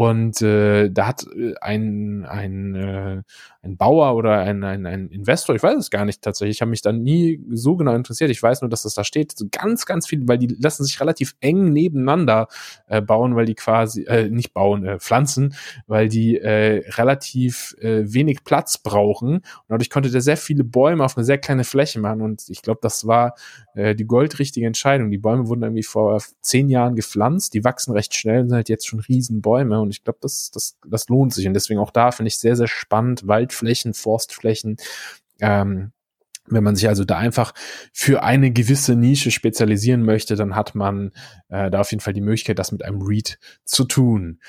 Und 0.00 0.40
äh, 0.42 0.90
da 0.90 1.08
hat 1.08 1.26
äh, 1.36 1.54
ein, 1.60 2.24
ein, 2.24 2.76
äh, 2.76 3.22
ein 3.62 3.76
Bauer 3.76 4.14
oder 4.14 4.38
ein, 4.38 4.62
ein, 4.62 4.86
ein 4.86 5.08
Investor, 5.08 5.56
ich 5.56 5.62
weiß 5.64 5.76
es 5.76 5.90
gar 5.90 6.04
nicht 6.04 6.22
tatsächlich, 6.22 6.58
ich 6.58 6.60
habe 6.60 6.70
mich 6.70 6.82
da 6.82 6.92
nie 6.92 7.42
so 7.50 7.74
genau 7.74 7.96
interessiert. 7.96 8.30
Ich 8.30 8.40
weiß 8.40 8.60
nur, 8.62 8.70
dass 8.70 8.82
das 8.82 8.94
da 8.94 9.02
steht. 9.02 9.36
So 9.36 9.46
ganz, 9.50 9.86
ganz 9.86 10.06
viel, 10.06 10.28
weil 10.28 10.38
die 10.38 10.54
lassen 10.60 10.84
sich 10.84 11.00
relativ 11.00 11.34
eng 11.40 11.72
nebeneinander 11.72 12.46
äh, 12.86 13.02
bauen, 13.02 13.34
weil 13.34 13.46
die 13.46 13.56
quasi, 13.56 14.04
äh, 14.04 14.28
nicht 14.30 14.54
bauen, 14.54 14.86
äh, 14.86 15.00
pflanzen, 15.00 15.56
weil 15.88 16.08
die 16.08 16.38
äh, 16.38 16.88
relativ 16.90 17.74
äh, 17.80 18.04
wenig 18.04 18.44
Platz 18.44 18.78
brauchen. 18.78 19.38
Und 19.38 19.64
dadurch 19.66 19.90
konnte 19.90 20.12
der 20.12 20.20
sehr 20.20 20.36
viele 20.36 20.62
Bäume 20.62 21.04
auf 21.04 21.16
eine 21.16 21.24
sehr 21.24 21.38
kleine 21.38 21.64
Fläche 21.64 21.98
machen. 21.98 22.22
Und 22.22 22.48
ich 22.50 22.62
glaube, 22.62 22.78
das 22.82 23.08
war 23.08 23.34
äh, 23.74 23.96
die 23.96 24.06
goldrichtige 24.06 24.68
Entscheidung. 24.68 25.10
Die 25.10 25.18
Bäume 25.18 25.48
wurden 25.48 25.64
irgendwie 25.64 25.82
vor 25.82 26.22
zehn 26.40 26.68
Jahren 26.68 26.94
gepflanzt, 26.94 27.52
die 27.54 27.64
wachsen 27.64 27.94
recht 27.94 28.14
schnell 28.14 28.42
und 28.42 28.50
sind 28.50 28.56
halt 28.56 28.68
jetzt 28.68 28.86
schon 28.86 29.00
Riesenbäume. 29.00 29.80
Und 29.80 29.87
ich 29.90 30.04
glaube, 30.04 30.18
das, 30.22 30.50
das, 30.50 30.78
das 30.86 31.08
lohnt 31.08 31.34
sich. 31.34 31.46
Und 31.46 31.54
deswegen 31.54 31.80
auch 31.80 31.90
da 31.90 32.10
finde 32.10 32.28
ich 32.28 32.38
sehr, 32.38 32.56
sehr 32.56 32.68
spannend. 32.68 33.26
Waldflächen, 33.26 33.94
Forstflächen. 33.94 34.76
Ähm, 35.40 35.92
wenn 36.50 36.64
man 36.64 36.76
sich 36.76 36.88
also 36.88 37.04
da 37.04 37.18
einfach 37.18 37.52
für 37.92 38.22
eine 38.22 38.50
gewisse 38.50 38.94
Nische 38.94 39.30
spezialisieren 39.30 40.02
möchte, 40.02 40.36
dann 40.36 40.54
hat 40.54 40.74
man 40.74 41.12
äh, 41.48 41.70
da 41.70 41.80
auf 41.80 41.90
jeden 41.90 42.00
Fall 42.00 42.12
die 42.12 42.20
Möglichkeit, 42.20 42.58
das 42.58 42.72
mit 42.72 42.84
einem 42.84 43.02
Read 43.02 43.38
zu 43.64 43.84
tun. 43.84 44.40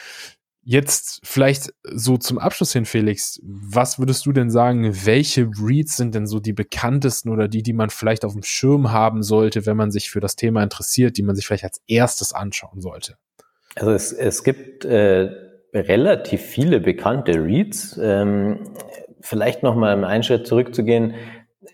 Jetzt 0.61 1.21
vielleicht 1.23 1.73
so 1.83 2.17
zum 2.17 2.37
Abschluss 2.37 2.73
hin, 2.73 2.85
Felix, 2.85 3.39
was 3.43 3.97
würdest 3.97 4.25
du 4.25 4.33
denn 4.33 4.51
sagen, 4.51 5.05
welche 5.05 5.49
Reads 5.59 5.97
sind 5.97 6.13
denn 6.13 6.27
so 6.27 6.39
die 6.39 6.53
bekanntesten 6.53 7.29
oder 7.29 7.47
die, 7.47 7.63
die 7.63 7.73
man 7.73 7.89
vielleicht 7.89 8.23
auf 8.23 8.33
dem 8.33 8.43
Schirm 8.43 8.91
haben 8.91 9.23
sollte, 9.23 9.65
wenn 9.65 9.77
man 9.77 9.89
sich 9.89 10.11
für 10.11 10.19
das 10.19 10.35
Thema 10.35 10.61
interessiert, 10.61 11.17
die 11.17 11.23
man 11.23 11.35
sich 11.35 11.47
vielleicht 11.47 11.63
als 11.63 11.81
erstes 11.87 12.33
anschauen 12.33 12.81
sollte? 12.81 13.17
Also 13.79 13.91
es, 13.91 14.11
es 14.11 14.43
gibt 14.43 14.83
äh, 14.83 15.29
relativ 15.73 16.41
viele 16.41 16.81
bekannte 16.81 17.33
Reads. 17.43 17.97
Ähm, 18.01 18.59
vielleicht 19.21 19.63
nochmal 19.63 20.03
einen 20.03 20.23
Schritt 20.23 20.47
zurückzugehen, 20.47 21.13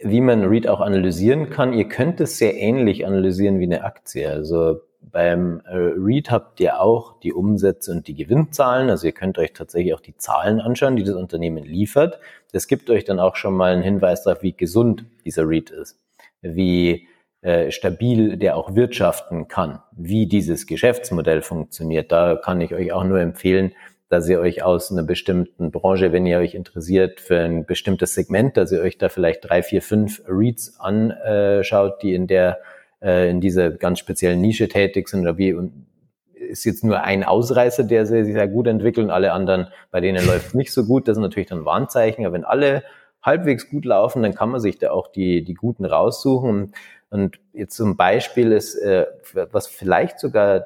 wie 0.02 0.22
man 0.22 0.44
Read 0.44 0.68
auch 0.68 0.82
analysieren 0.82 1.50
kann. 1.50 1.74
Ihr 1.74 1.88
könnt 1.88 2.22
es 2.22 2.38
sehr 2.38 2.56
ähnlich 2.56 3.08
analysieren 3.08 3.60
wie 3.60 3.64
eine 3.64 3.84
Aktie. 3.84 4.30
Also 4.30 4.82
beim 5.02 5.62
äh, 5.66 5.76
Read 5.76 6.30
habt 6.30 6.60
ihr 6.60 6.80
auch 6.80 7.20
die 7.22 7.34
Umsätze 7.34 7.92
und 7.92 8.08
die 8.08 8.16
Gewinnzahlen. 8.16 8.90
Also 8.92 9.08
ihr 9.08 9.14
könnt 9.14 9.40
euch 9.40 9.54
tatsächlich 9.54 9.96
auch 9.96 10.02
die 10.02 10.16
Zahlen 10.16 10.60
anschauen, 10.60 10.96
die 10.96 11.04
das 11.04 11.16
Unternehmen 11.16 11.64
liefert. 11.64 12.20
Das 12.52 12.68
gibt 12.68 12.90
euch 12.92 13.04
dann 13.04 13.20
auch 13.20 13.36
schon 13.36 13.56
mal 13.56 13.74
einen 13.74 13.84
Hinweis 13.84 14.24
darauf, 14.24 14.44
wie 14.44 14.54
gesund 14.54 15.06
dieser 15.26 15.48
Read 15.48 15.72
ist, 15.72 16.00
wie 16.42 17.08
äh, 17.46 17.70
stabil 17.72 18.38
der 18.38 18.58
auch 18.58 18.74
wirtschaften 18.74 19.48
kann, 19.48 19.80
wie 19.92 20.26
dieses 20.26 20.66
Geschäftsmodell 20.66 21.44
funktioniert. 21.44 22.12
Da 22.12 22.36
kann 22.36 22.60
ich 22.60 22.74
euch 22.74 22.92
auch 22.92 23.04
nur 23.04 23.20
empfehlen, 23.20 23.74
dass 24.10 24.28
ihr 24.28 24.40
euch 24.40 24.64
aus 24.64 24.92
einer 24.92 25.04
bestimmten 25.04 25.70
Branche, 25.70 26.12
wenn 26.12 26.26
ihr 26.26 26.40
euch 26.40 26.56
interessiert 26.56 27.22
für 27.22 27.40
ein 27.40 27.68
bestimmtes 27.68 28.16
Segment, 28.16 28.58
dass 28.58 28.72
ihr 28.72 28.82
euch 28.82 28.98
da 28.98 29.10
vielleicht 29.10 29.48
drei, 29.48 29.62
vier, 29.62 29.84
fünf 29.84 30.24
Reads 30.28 30.80
anschaut, 30.80 32.02
die 32.02 32.16
in 32.16 32.26
der 32.26 32.58
äh, 33.00 33.30
in 33.30 33.42
dieser 33.42 33.70
ganz 33.70 34.00
speziellen 34.00 34.42
Nische 34.42 34.68
tätig 34.68 35.08
sind 35.08 35.22
oder 35.22 35.38
wie 35.38 35.54
und 35.54 35.86
ist 36.34 36.66
jetzt 36.66 36.84
nur 36.84 37.04
ein 37.04 37.24
Ausreißer, 37.24 37.84
der 37.84 38.08
sich 38.08 38.34
sehr 38.34 38.48
gut 38.48 38.66
entwickelt 38.66 39.06
und 39.06 39.12
alle 39.12 39.34
anderen, 39.34 39.68
bei 39.92 40.02
denen 40.02 40.26
läuft 40.28 40.48
es 40.48 40.54
nicht 40.56 40.74
so 40.74 40.86
gut. 40.86 41.08
Das 41.08 41.16
ist 41.16 41.22
natürlich 41.22 41.50
dann 41.50 41.64
Warnzeichen. 41.64 42.26
Aber 42.26 42.34
wenn 42.34 42.44
alle 42.44 42.82
halbwegs 43.22 43.70
gut 43.70 43.86
laufen, 43.86 44.24
dann 44.24 44.34
kann 44.34 44.50
man 44.50 44.60
sich 44.60 44.80
da 44.80 44.90
auch 44.92 45.08
die, 45.08 45.44
die 45.44 45.54
guten 45.54 45.86
raussuchen. 45.86 46.74
Und 47.16 47.40
jetzt 47.54 47.78
zum 47.78 47.96
Beispiel 47.96 48.52
ist, 48.52 48.76
äh, 48.76 49.06
was 49.34 49.68
vielleicht 49.68 50.20
sogar 50.20 50.66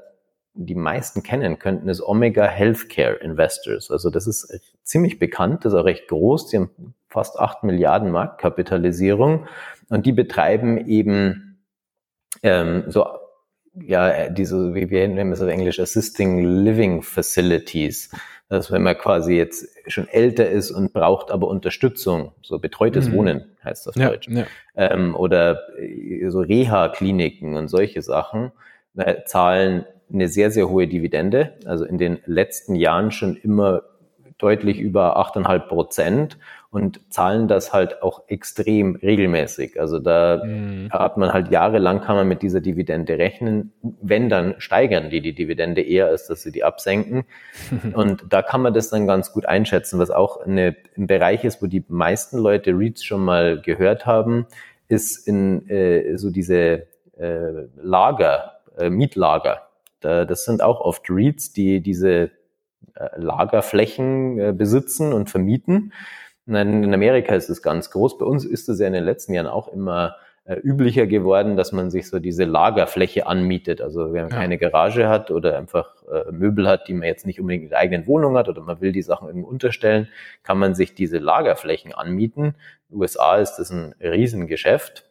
die 0.55 0.73
meisten 0.73 1.21
kennen 1.21 1.59
könnten, 1.59 1.87
ist 1.87 2.01
Omega 2.01 2.47
Healthcare 2.47 3.13
Investors. 3.17 3.91
Also 3.91 4.09
das 4.09 4.25
ist 4.25 4.51
ziemlich 4.81 5.19
bekannt, 5.19 5.63
das 5.63 5.73
ist 5.73 5.79
auch 5.79 5.85
recht 5.85 6.07
groß. 6.07 6.47
Die 6.47 6.57
haben 6.57 6.95
fast 7.07 7.39
acht 7.39 7.63
Milliarden 7.63 8.09
Marktkapitalisierung 8.09 9.45
und 9.89 10.07
die 10.07 10.11
betreiben 10.11 10.87
eben 10.87 11.63
ähm, 12.41 12.85
so 12.87 13.05
ja, 13.73 14.29
diese, 14.29 14.73
wie 14.75 14.89
wir 14.89 15.07
nennen 15.07 15.31
es 15.31 15.41
auf 15.41 15.49
Englisch, 15.49 15.79
Assisting 15.79 16.63
Living 16.63 17.01
Facilities. 17.01 18.11
Das 18.49 18.71
wenn 18.71 18.81
man 18.81 18.97
quasi 18.97 19.35
jetzt 19.35 19.67
schon 19.87 20.07
älter 20.07 20.49
ist 20.49 20.71
und 20.71 20.91
braucht 20.91 21.29
aber 21.29 21.47
Unterstützung, 21.47 22.31
so 22.41 22.57
betreutes 22.57 23.07
mhm. 23.07 23.13
Wohnen 23.13 23.45
heißt 23.63 23.85
das 23.85 23.95
ja, 23.95 24.09
Deutsch. 24.09 24.27
Ja. 24.27 24.45
Ähm, 24.75 25.15
oder 25.15 25.59
äh, 25.77 26.27
so 26.29 26.39
Reha-Kliniken 26.39 27.55
und 27.55 27.67
solche 27.67 28.01
Sachen 28.01 28.51
äh, 28.97 29.23
zahlen 29.25 29.85
eine 30.11 30.27
sehr, 30.27 30.49
sehr 30.49 30.67
hohe 30.67 30.87
Dividende. 30.87 31.53
Also 31.65 31.85
in 31.85 31.99
den 31.99 32.19
letzten 32.25 32.73
Jahren 32.73 33.11
schon 33.11 33.35
immer 33.35 33.83
deutlich 34.39 34.79
über 34.79 35.17
8,5 35.17 35.59
Prozent 35.67 36.37
und 36.71 37.01
zahlen 37.11 37.47
das 37.47 37.73
halt 37.73 38.01
auch 38.01 38.23
extrem 38.27 38.95
regelmäßig. 38.95 39.79
Also 39.79 39.99
da 39.99 40.41
mhm. 40.43 40.89
hat 40.91 41.17
man 41.17 41.33
halt 41.33 41.49
jahrelang 41.51 42.01
kann 42.01 42.15
man 42.15 42.27
mit 42.27 42.41
dieser 42.41 42.61
Dividende 42.61 43.17
rechnen. 43.17 43.73
Wenn, 43.81 44.29
dann 44.29 44.55
steigern 44.59 45.09
die 45.09 45.21
die 45.21 45.33
Dividende 45.33 45.81
eher, 45.81 46.07
als 46.07 46.27
dass 46.27 46.41
sie 46.43 46.51
die 46.51 46.63
absenken. 46.63 47.25
und 47.93 48.23
da 48.29 48.41
kann 48.41 48.61
man 48.61 48.73
das 48.73 48.89
dann 48.89 49.07
ganz 49.07 49.33
gut 49.33 49.45
einschätzen, 49.45 49.99
was 49.99 50.09
auch 50.09 50.41
eine, 50.41 50.75
ein 50.95 51.07
Bereich 51.07 51.43
ist, 51.43 51.61
wo 51.61 51.67
die 51.67 51.83
meisten 51.87 52.37
Leute 52.37 52.71
REITs 52.71 53.03
schon 53.03 53.25
mal 53.25 53.59
gehört 53.61 54.05
haben, 54.05 54.45
ist 54.87 55.27
in 55.27 55.67
äh, 55.69 56.17
so 56.17 56.29
diese 56.29 56.87
äh, 57.17 57.67
Lager, 57.81 58.59
äh, 58.77 58.89
Mietlager. 58.89 59.63
Da, 60.01 60.23
das 60.23 60.45
sind 60.45 60.61
auch 60.61 60.79
oft 60.79 61.09
REITs, 61.09 61.51
die 61.51 61.81
diese 61.81 62.31
Lagerflächen 63.15 64.39
äh, 64.39 64.53
besitzen 64.53 65.13
und 65.13 65.29
vermieten. 65.29 65.93
In 66.45 66.93
Amerika 66.93 67.35
ist 67.35 67.49
es 67.49 67.61
ganz 67.61 67.91
groß. 67.91 68.17
Bei 68.17 68.25
uns 68.25 68.43
ist 68.43 68.69
es 68.69 68.79
ja 68.79 68.87
in 68.87 68.93
den 68.93 69.03
letzten 69.03 69.33
Jahren 69.33 69.45
auch 69.45 69.67
immer 69.67 70.15
äh, 70.45 70.55
üblicher 70.55 71.05
geworden, 71.05 71.55
dass 71.55 71.71
man 71.71 71.91
sich 71.91 72.09
so 72.09 72.17
diese 72.17 72.43
Lagerfläche 72.43 73.27
anmietet. 73.27 73.81
Also 73.81 74.13
wenn 74.13 74.23
man 74.23 74.31
ja. 74.31 74.37
keine 74.37 74.57
Garage 74.57 75.07
hat 75.07 75.29
oder 75.29 75.55
einfach 75.55 75.93
äh, 76.11 76.31
Möbel 76.31 76.67
hat, 76.67 76.87
die 76.87 76.93
man 76.93 77.07
jetzt 77.07 77.27
nicht 77.27 77.39
unbedingt 77.39 77.65
in 77.65 77.69
der 77.69 77.77
eigenen 77.77 78.07
Wohnung 78.07 78.35
hat 78.35 78.49
oder 78.49 78.61
man 78.61 78.81
will 78.81 78.91
die 78.91 79.03
Sachen 79.03 79.27
irgendwo 79.27 79.47
unterstellen, 79.47 80.07
kann 80.41 80.57
man 80.57 80.73
sich 80.73 80.95
diese 80.95 81.19
Lagerflächen 81.19 81.93
anmieten. 81.93 82.45
In 82.45 82.95
den 82.95 83.01
USA 83.01 83.37
ist 83.37 83.57
das 83.57 83.69
ein 83.69 83.93
Riesengeschäft. 84.01 85.07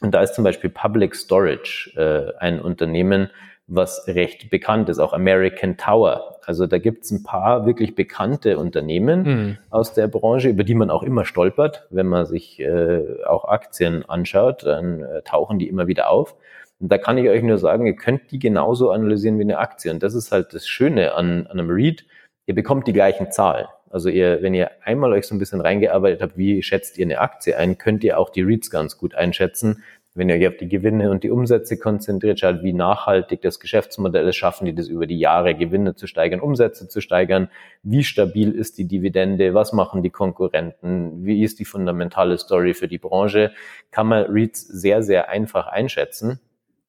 Und 0.00 0.12
da 0.12 0.22
ist 0.22 0.34
zum 0.34 0.42
Beispiel 0.42 0.70
Public 0.70 1.14
Storage 1.14 1.92
äh, 1.94 2.36
ein 2.40 2.60
Unternehmen, 2.60 3.30
was 3.66 4.06
recht 4.06 4.50
bekannt 4.50 4.88
ist, 4.88 4.98
auch 4.98 5.12
American 5.12 5.76
Tower. 5.76 6.36
Also 6.44 6.66
da 6.66 6.78
gibt 6.78 7.04
es 7.04 7.10
ein 7.10 7.22
paar 7.22 7.64
wirklich 7.64 7.94
bekannte 7.94 8.58
Unternehmen 8.58 9.22
mhm. 9.22 9.58
aus 9.70 9.94
der 9.94 10.06
Branche, 10.06 10.50
über 10.50 10.64
die 10.64 10.74
man 10.74 10.90
auch 10.90 11.02
immer 11.02 11.24
stolpert, 11.24 11.86
wenn 11.90 12.06
man 12.06 12.26
sich 12.26 12.60
äh, 12.60 13.24
auch 13.24 13.46
Aktien 13.46 14.04
anschaut, 14.04 14.64
dann 14.64 15.00
äh, 15.00 15.22
tauchen 15.22 15.58
die 15.58 15.68
immer 15.68 15.86
wieder 15.86 16.10
auf. 16.10 16.36
Und 16.80 16.92
da 16.92 16.98
kann 16.98 17.16
ich 17.16 17.28
euch 17.28 17.42
nur 17.42 17.56
sagen, 17.56 17.86
ihr 17.86 17.96
könnt 17.96 18.30
die 18.30 18.38
genauso 18.38 18.90
analysieren 18.90 19.38
wie 19.38 19.44
eine 19.44 19.58
Aktie. 19.58 19.90
Und 19.90 20.02
das 20.02 20.14
ist 20.14 20.32
halt 20.32 20.52
das 20.52 20.66
Schöne 20.66 21.14
an, 21.14 21.46
an 21.46 21.58
einem 21.58 21.70
REIT. 21.70 22.04
Ihr 22.46 22.54
bekommt 22.54 22.86
die 22.86 22.92
gleichen 22.92 23.30
Zahlen. 23.30 23.66
Also 23.88 24.08
ihr, 24.08 24.42
wenn 24.42 24.54
ihr 24.54 24.72
einmal 24.82 25.12
euch 25.12 25.26
so 25.26 25.34
ein 25.34 25.38
bisschen 25.38 25.60
reingearbeitet 25.60 26.20
habt, 26.20 26.36
wie 26.36 26.62
schätzt 26.62 26.98
ihr 26.98 27.06
eine 27.06 27.20
Aktie 27.20 27.56
ein, 27.56 27.78
könnt 27.78 28.04
ihr 28.04 28.18
auch 28.18 28.28
die 28.28 28.42
REITs 28.42 28.68
ganz 28.68 28.98
gut 28.98 29.14
einschätzen. 29.14 29.84
Wenn 30.16 30.28
ihr 30.28 30.36
euch 30.36 30.46
auf 30.46 30.56
die 30.56 30.68
Gewinne 30.68 31.10
und 31.10 31.24
die 31.24 31.30
Umsätze 31.30 31.76
konzentriert, 31.76 32.38
schaut, 32.38 32.62
wie 32.62 32.72
nachhaltig 32.72 33.42
das 33.42 33.58
Geschäftsmodell 33.58 34.28
ist, 34.28 34.36
schaffen 34.36 34.64
die 34.64 34.74
das 34.74 34.86
über 34.86 35.08
die 35.08 35.18
Jahre, 35.18 35.56
Gewinne 35.56 35.96
zu 35.96 36.06
steigern, 36.06 36.38
Umsätze 36.38 36.86
zu 36.86 37.00
steigern, 37.00 37.48
wie 37.82 38.04
stabil 38.04 38.52
ist 38.52 38.78
die 38.78 38.86
Dividende, 38.86 39.54
was 39.54 39.72
machen 39.72 40.04
die 40.04 40.10
Konkurrenten, 40.10 41.24
wie 41.24 41.42
ist 41.42 41.58
die 41.58 41.64
fundamentale 41.64 42.38
Story 42.38 42.74
für 42.74 42.86
die 42.86 42.98
Branche, 42.98 43.50
kann 43.90 44.06
man 44.06 44.26
REITs 44.28 44.62
sehr, 44.62 45.02
sehr 45.02 45.30
einfach 45.30 45.66
einschätzen. 45.66 46.38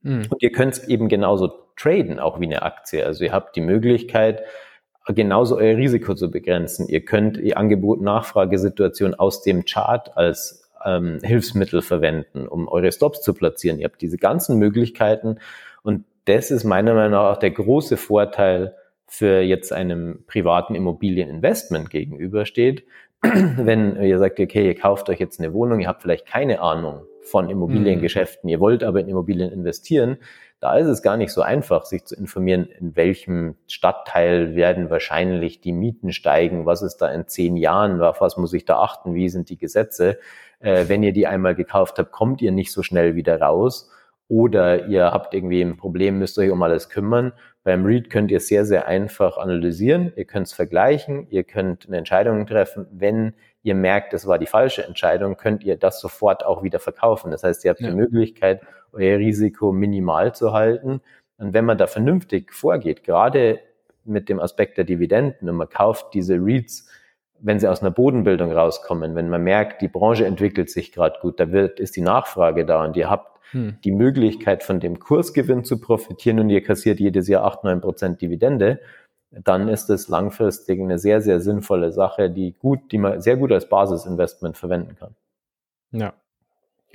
Mhm. 0.03 0.27
Und 0.29 0.43
ihr 0.43 0.51
könnt 0.51 0.73
es 0.73 0.87
eben 0.87 1.09
genauso 1.09 1.51
traden, 1.75 2.19
auch 2.19 2.39
wie 2.39 2.45
eine 2.45 2.61
Aktie. 2.61 3.03
Also 3.03 3.23
ihr 3.23 3.31
habt 3.31 3.55
die 3.55 3.61
Möglichkeit, 3.61 4.43
genauso 5.07 5.57
euer 5.57 5.77
Risiko 5.77 6.13
zu 6.13 6.29
begrenzen. 6.29 6.87
Ihr 6.87 7.03
könnt 7.03 7.37
die 7.37 7.57
Angebot-Nachfragesituation 7.57 9.15
aus 9.15 9.41
dem 9.41 9.65
Chart 9.65 10.15
als 10.15 10.64
ähm, 10.85 11.19
Hilfsmittel 11.23 11.81
verwenden, 11.81 12.47
um 12.47 12.67
eure 12.67 12.91
Stops 12.91 13.21
zu 13.21 13.33
platzieren. 13.33 13.79
Ihr 13.79 13.85
habt 13.85 14.01
diese 14.01 14.17
ganzen 14.17 14.57
Möglichkeiten 14.57 15.39
und 15.83 16.05
das 16.25 16.51
ist 16.51 16.63
meiner 16.63 16.93
Meinung 16.93 17.11
nach 17.11 17.33
auch 17.33 17.37
der 17.37 17.51
große 17.51 17.97
Vorteil 17.97 18.75
für 19.07 19.41
jetzt 19.41 19.71
einem 19.71 20.23
privaten 20.27 20.75
Immobilieninvestment 20.75 21.89
gegenübersteht. 21.89 22.85
Wenn 23.21 24.01
ihr 24.01 24.19
sagt, 24.19 24.39
okay, 24.39 24.65
ihr 24.65 24.75
kauft 24.75 25.09
euch 25.09 25.19
jetzt 25.19 25.39
eine 25.39 25.53
Wohnung, 25.53 25.79
ihr 25.79 25.87
habt 25.87 26.01
vielleicht 26.01 26.25
keine 26.25 26.61
Ahnung 26.61 27.05
von 27.21 27.49
Immobiliengeschäften, 27.49 28.47
mhm. 28.47 28.51
ihr 28.51 28.59
wollt 28.59 28.83
aber 28.83 28.99
in 28.99 29.07
Immobilien 29.07 29.51
investieren, 29.51 30.17
da 30.59 30.77
ist 30.77 30.87
es 30.87 31.01
gar 31.01 31.17
nicht 31.17 31.31
so 31.31 31.41
einfach, 31.41 31.85
sich 31.85 32.05
zu 32.05 32.15
informieren, 32.15 32.65
in 32.65 32.95
welchem 32.95 33.55
Stadtteil 33.67 34.55
werden 34.55 34.89
wahrscheinlich 34.89 35.61
die 35.61 35.73
Mieten 35.73 36.11
steigen, 36.11 36.65
was 36.65 36.81
ist 36.81 36.97
da 36.97 37.11
in 37.11 37.27
zehn 37.27 37.57
Jahren, 37.57 38.01
auf 38.01 38.21
was 38.21 38.37
muss 38.37 38.53
ich 38.53 38.65
da 38.65 38.79
achten, 38.79 39.13
wie 39.13 39.29
sind 39.29 39.49
die 39.49 39.57
Gesetze. 39.57 40.17
Äh, 40.59 40.85
wenn 40.87 41.03
ihr 41.03 41.13
die 41.13 41.27
einmal 41.27 41.55
gekauft 41.55 41.99
habt, 41.99 42.11
kommt 42.11 42.41
ihr 42.41 42.51
nicht 42.51 42.71
so 42.71 42.83
schnell 42.83 43.15
wieder 43.15 43.39
raus 43.39 43.91
oder 44.27 44.87
ihr 44.87 45.11
habt 45.11 45.33
irgendwie 45.33 45.61
ein 45.61 45.77
Problem, 45.77 46.17
müsst 46.17 46.39
euch 46.39 46.49
um 46.49 46.63
alles 46.63 46.89
kümmern. 46.89 47.33
Beim 47.63 47.85
Read 47.85 48.09
könnt 48.09 48.31
ihr 48.31 48.39
sehr, 48.39 48.65
sehr 48.65 48.87
einfach 48.87 49.37
analysieren, 49.37 50.13
ihr 50.15 50.25
könnt 50.25 50.47
es 50.47 50.53
vergleichen, 50.53 51.27
ihr 51.29 51.43
könnt 51.43 51.87
eine 51.87 51.97
Entscheidung 51.97 52.45
treffen. 52.47 52.87
Wenn 52.91 53.33
ihr 53.61 53.75
merkt, 53.75 54.13
es 54.13 54.27
war 54.27 54.39
die 54.39 54.45
falsche 54.45 54.85
Entscheidung, 54.85 55.37
könnt 55.37 55.63
ihr 55.63 55.75
das 55.75 55.99
sofort 55.99 56.45
auch 56.45 56.63
wieder 56.63 56.79
verkaufen. 56.79 57.31
Das 57.31 57.43
heißt, 57.43 57.65
ihr 57.65 57.71
habt 57.71 57.81
ja. 57.81 57.89
die 57.89 57.95
Möglichkeit, 57.95 58.61
euer 58.95 59.17
Risiko 59.19 59.71
minimal 59.71 60.33
zu 60.33 60.53
halten. 60.53 61.01
Und 61.37 61.53
wenn 61.53 61.65
man 61.65 61.77
da 61.77 61.87
vernünftig 61.87 62.53
vorgeht, 62.53 63.03
gerade 63.03 63.59
mit 64.05 64.29
dem 64.29 64.39
Aspekt 64.39 64.77
der 64.77 64.85
Dividenden 64.85 65.49
und 65.49 65.57
man 65.57 65.69
kauft 65.69 66.13
diese 66.13 66.35
REITs, 66.35 66.87
wenn 67.39 67.59
sie 67.59 67.67
aus 67.67 67.81
einer 67.81 67.91
Bodenbildung 67.91 68.51
rauskommen, 68.51 69.15
wenn 69.15 69.29
man 69.29 69.43
merkt, 69.43 69.81
die 69.81 69.87
Branche 69.87 70.25
entwickelt 70.25 70.69
sich 70.69 70.91
gerade 70.91 71.19
gut, 71.21 71.39
da 71.39 71.51
wird, 71.51 71.79
ist 71.79 71.95
die 71.95 72.01
Nachfrage 72.01 72.65
da 72.65 72.83
und 72.83 72.95
ihr 72.95 73.09
habt 73.09 73.39
hm. 73.51 73.77
die 73.83 73.91
Möglichkeit 73.91 74.63
von 74.63 74.79
dem 74.79 74.99
Kursgewinn 74.99 75.63
zu 75.63 75.79
profitieren 75.79 76.39
und 76.39 76.49
ihr 76.49 76.63
kassiert 76.63 76.99
jedes 76.99 77.27
Jahr 77.27 77.43
8, 77.43 77.65
9 77.65 77.81
Prozent 77.81 78.21
Dividende, 78.21 78.79
dann 79.31 79.67
ist 79.67 79.89
es 79.89 80.07
langfristig 80.07 80.79
eine 80.79 80.97
sehr, 80.97 81.19
sehr 81.19 81.41
sinnvolle 81.41 81.91
Sache, 81.91 82.29
die 82.29 82.53
gut, 82.53 82.91
die 82.91 82.97
man 82.97 83.19
sehr 83.21 83.35
gut 83.35 83.51
als 83.51 83.67
Basisinvestment 83.67 84.57
verwenden 84.57 84.95
kann. 84.95 85.15
Ja, 85.91 86.13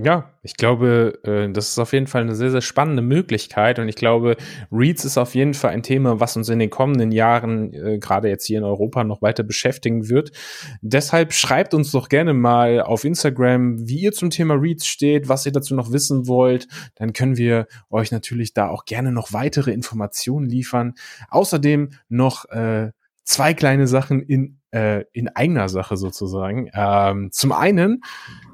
ja, 0.02 0.30
ich 0.42 0.56
glaube, 0.56 1.18
äh, 1.24 1.52
das 1.52 1.70
ist 1.70 1.78
auf 1.78 1.92
jeden 1.92 2.06
Fall 2.06 2.22
eine 2.22 2.34
sehr, 2.34 2.50
sehr 2.50 2.60
spannende 2.60 3.02
Möglichkeit 3.02 3.78
und 3.78 3.88
ich 3.88 3.96
glaube, 3.96 4.36
REITs 4.72 5.04
ist 5.04 5.18
auf 5.18 5.34
jeden 5.34 5.54
Fall 5.54 5.70
ein 5.70 5.82
Thema, 5.82 6.20
was 6.20 6.36
uns 6.36 6.48
in 6.48 6.58
den 6.58 6.70
kommenden 6.70 7.12
Jahren, 7.12 7.72
äh, 7.72 7.98
gerade 7.98 8.28
jetzt 8.28 8.46
hier 8.46 8.58
in 8.58 8.64
Europa, 8.64 9.04
noch 9.04 9.22
weiter 9.22 9.42
beschäftigen 9.42 10.08
wird. 10.08 10.32
Deshalb 10.80 11.32
schreibt 11.32 11.74
uns 11.74 11.90
doch 11.90 12.08
gerne 12.08 12.32
mal 12.32 12.80
auf 12.80 13.04
Instagram, 13.04 13.86
wie 13.88 14.00
ihr 14.00 14.12
zum 14.12 14.30
Thema 14.30 14.54
REITs 14.54 14.86
steht, 14.86 15.28
was 15.28 15.44
ihr 15.44 15.52
dazu 15.52 15.74
noch 15.74 15.92
wissen 15.92 16.26
wollt. 16.26 16.66
Dann 16.94 17.12
können 17.12 17.36
wir 17.36 17.66
euch 17.90 18.10
natürlich 18.10 18.54
da 18.54 18.68
auch 18.68 18.84
gerne 18.84 19.12
noch 19.12 19.32
weitere 19.32 19.72
Informationen 19.72 20.48
liefern. 20.48 20.94
Außerdem 21.28 21.90
noch 22.08 22.46
äh, 22.46 22.90
zwei 23.24 23.54
kleine 23.54 23.86
Sachen 23.86 24.20
in, 24.20 24.58
äh, 24.72 25.04
in 25.12 25.28
eigener 25.28 25.68
Sache 25.68 25.96
sozusagen. 25.96 26.70
Ähm, 26.74 27.30
zum 27.32 27.52
einen, 27.52 28.02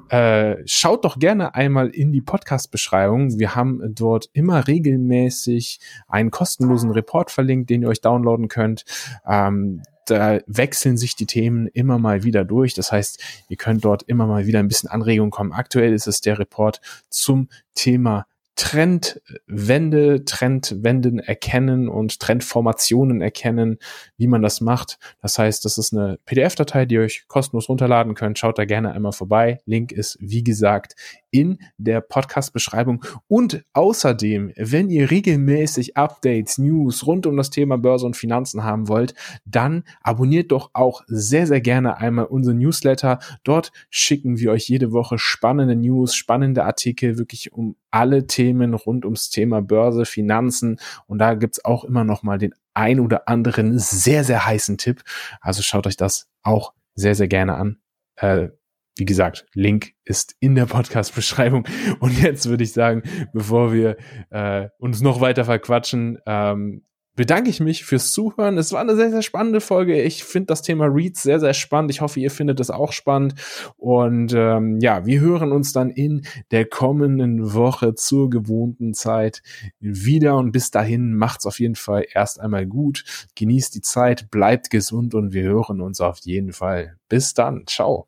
äh, 0.09 0.57
schaut 0.65 1.05
doch 1.05 1.19
gerne 1.19 1.55
einmal 1.55 1.89
in 1.89 2.11
die 2.11 2.21
Podcast-Beschreibung. 2.21 3.39
Wir 3.39 3.55
haben 3.55 3.81
dort 3.93 4.29
immer 4.33 4.67
regelmäßig 4.67 5.79
einen 6.07 6.31
kostenlosen 6.31 6.91
Report 6.91 7.31
verlinkt, 7.31 7.69
den 7.69 7.81
ihr 7.81 7.89
euch 7.89 8.01
downloaden 8.01 8.47
könnt. 8.47 8.85
Ähm, 9.25 9.81
da 10.05 10.39
wechseln 10.47 10.97
sich 10.97 11.15
die 11.15 11.25
Themen 11.25 11.67
immer 11.67 11.99
mal 11.99 12.23
wieder 12.23 12.45
durch. 12.45 12.73
Das 12.73 12.91
heißt, 12.91 13.21
ihr 13.49 13.57
könnt 13.57 13.83
dort 13.83 14.03
immer 14.03 14.25
mal 14.25 14.47
wieder 14.47 14.59
ein 14.59 14.67
bisschen 14.67 14.89
Anregung 14.89 15.29
kommen. 15.29 15.51
Aktuell 15.51 15.93
ist 15.93 16.07
es 16.07 16.21
der 16.21 16.39
Report 16.39 16.81
zum 17.09 17.49
Thema 17.75 18.25
Trendwende, 18.57 20.25
Trendwenden 20.25 21.19
erkennen 21.19 21.87
und 21.87 22.19
Trendformationen 22.19 23.21
erkennen, 23.21 23.77
wie 24.17 24.25
man 24.25 24.41
das 24.41 24.61
macht. 24.61 24.97
Das 25.21 25.37
heißt, 25.37 25.63
das 25.63 25.77
ist 25.77 25.93
eine 25.93 26.17
PDF-Datei, 26.25 26.85
die 26.85 26.95
ihr 26.95 27.01
euch 27.01 27.27
kostenlos 27.27 27.69
runterladen 27.69 28.15
könnt. 28.15 28.39
Schaut 28.39 28.57
da 28.57 28.65
gerne 28.65 28.93
einmal 28.93 29.11
vorbei. 29.11 29.59
Link 29.65 29.91
ist, 29.91 30.17
wie 30.19 30.43
gesagt, 30.43 30.95
in 31.31 31.59
der 31.77 32.01
Podcast-Beschreibung. 32.01 33.03
Und 33.27 33.63
außerdem, 33.73 34.53
wenn 34.55 34.89
ihr 34.89 35.11
regelmäßig 35.11 35.97
Updates, 35.97 36.57
News 36.57 37.05
rund 37.05 37.25
um 37.25 37.37
das 37.37 37.49
Thema 37.49 37.77
Börse 37.77 38.05
und 38.05 38.15
Finanzen 38.15 38.63
haben 38.63 38.87
wollt, 38.87 39.13
dann 39.45 39.83
abonniert 40.01 40.51
doch 40.51 40.71
auch 40.73 41.03
sehr, 41.07 41.47
sehr 41.47 41.61
gerne 41.61 41.97
einmal 41.97 42.25
unsere 42.25 42.55
Newsletter. 42.55 43.19
Dort 43.43 43.71
schicken 43.89 44.39
wir 44.39 44.51
euch 44.51 44.69
jede 44.69 44.91
Woche 44.91 45.17
spannende 45.17 45.75
News, 45.75 46.15
spannende 46.15 46.63
Artikel, 46.63 47.17
wirklich 47.17 47.53
um 47.53 47.75
alle 47.91 48.27
Themen 48.27 48.73
rund 48.73 49.05
ums 49.05 49.29
Thema 49.29 49.61
Börse, 49.61 50.05
Finanzen. 50.05 50.79
Und 51.07 51.19
da 51.19 51.33
gibt's 51.33 51.63
auch 51.63 51.83
immer 51.83 52.03
noch 52.03 52.23
mal 52.23 52.37
den 52.37 52.53
ein 52.73 52.99
oder 52.99 53.27
anderen 53.27 53.79
sehr, 53.79 54.23
sehr 54.23 54.45
heißen 54.45 54.77
Tipp. 54.77 55.03
Also 55.41 55.61
schaut 55.63 55.87
euch 55.87 55.97
das 55.97 56.27
auch 56.43 56.73
sehr, 56.95 57.15
sehr 57.15 57.27
gerne 57.27 57.55
an. 57.55 57.77
Äh, 58.17 58.49
wie 58.97 59.05
gesagt, 59.05 59.45
Link 59.53 59.93
ist 60.03 60.35
in 60.39 60.55
der 60.55 60.65
Podcast-Beschreibung. 60.65 61.65
Und 61.99 62.21
jetzt 62.21 62.49
würde 62.49 62.63
ich 62.63 62.73
sagen, 62.73 63.03
bevor 63.33 63.73
wir 63.73 63.97
äh, 64.29 64.69
uns 64.79 65.01
noch 65.01 65.21
weiter 65.21 65.45
verquatschen, 65.45 66.19
ähm, 66.25 66.83
bedanke 67.17 67.49
ich 67.49 67.59
mich 67.59 67.83
fürs 67.83 68.11
Zuhören. 68.11 68.57
Es 68.57 68.71
war 68.71 68.79
eine 68.79 68.95
sehr, 68.95 69.09
sehr 69.09 69.23
spannende 69.23 69.59
Folge. 69.59 70.01
Ich 70.01 70.23
finde 70.23 70.47
das 70.47 70.61
Thema 70.61 70.85
Reads 70.85 71.23
sehr, 71.23 71.39
sehr 71.39 71.55
spannend. 71.55 71.91
Ich 71.91 71.99
hoffe, 71.99 72.19
ihr 72.19 72.31
findet 72.31 72.59
es 72.59 72.69
auch 72.69 72.93
spannend. 72.93 73.33
Und 73.75 74.33
ähm, 74.33 74.79
ja, 74.79 75.05
wir 75.05 75.19
hören 75.19 75.51
uns 75.51 75.73
dann 75.73 75.89
in 75.89 76.25
der 76.51 76.65
kommenden 76.65 77.53
Woche 77.53 77.95
zur 77.95 78.29
gewohnten 78.29 78.93
Zeit 78.93 79.41
wieder. 79.79 80.37
Und 80.37 80.51
bis 80.51 80.69
dahin 80.69 81.15
macht's 81.15 81.47
auf 81.47 81.59
jeden 81.59 81.75
Fall 81.75 82.05
erst 82.13 82.39
einmal 82.39 82.67
gut. 82.67 83.03
Genießt 83.35 83.73
die 83.75 83.81
Zeit, 83.81 84.29
bleibt 84.29 84.69
gesund 84.69 85.15
und 85.15 85.33
wir 85.33 85.43
hören 85.43 85.81
uns 85.81 85.99
auf 85.99 86.19
jeden 86.19 86.53
Fall. 86.53 86.97
Bis 87.09 87.33
dann. 87.33 87.63
Ciao. 87.65 88.07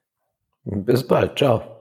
Bis 0.66 1.06
bald. 1.08 1.38
Ciao. 1.38 1.79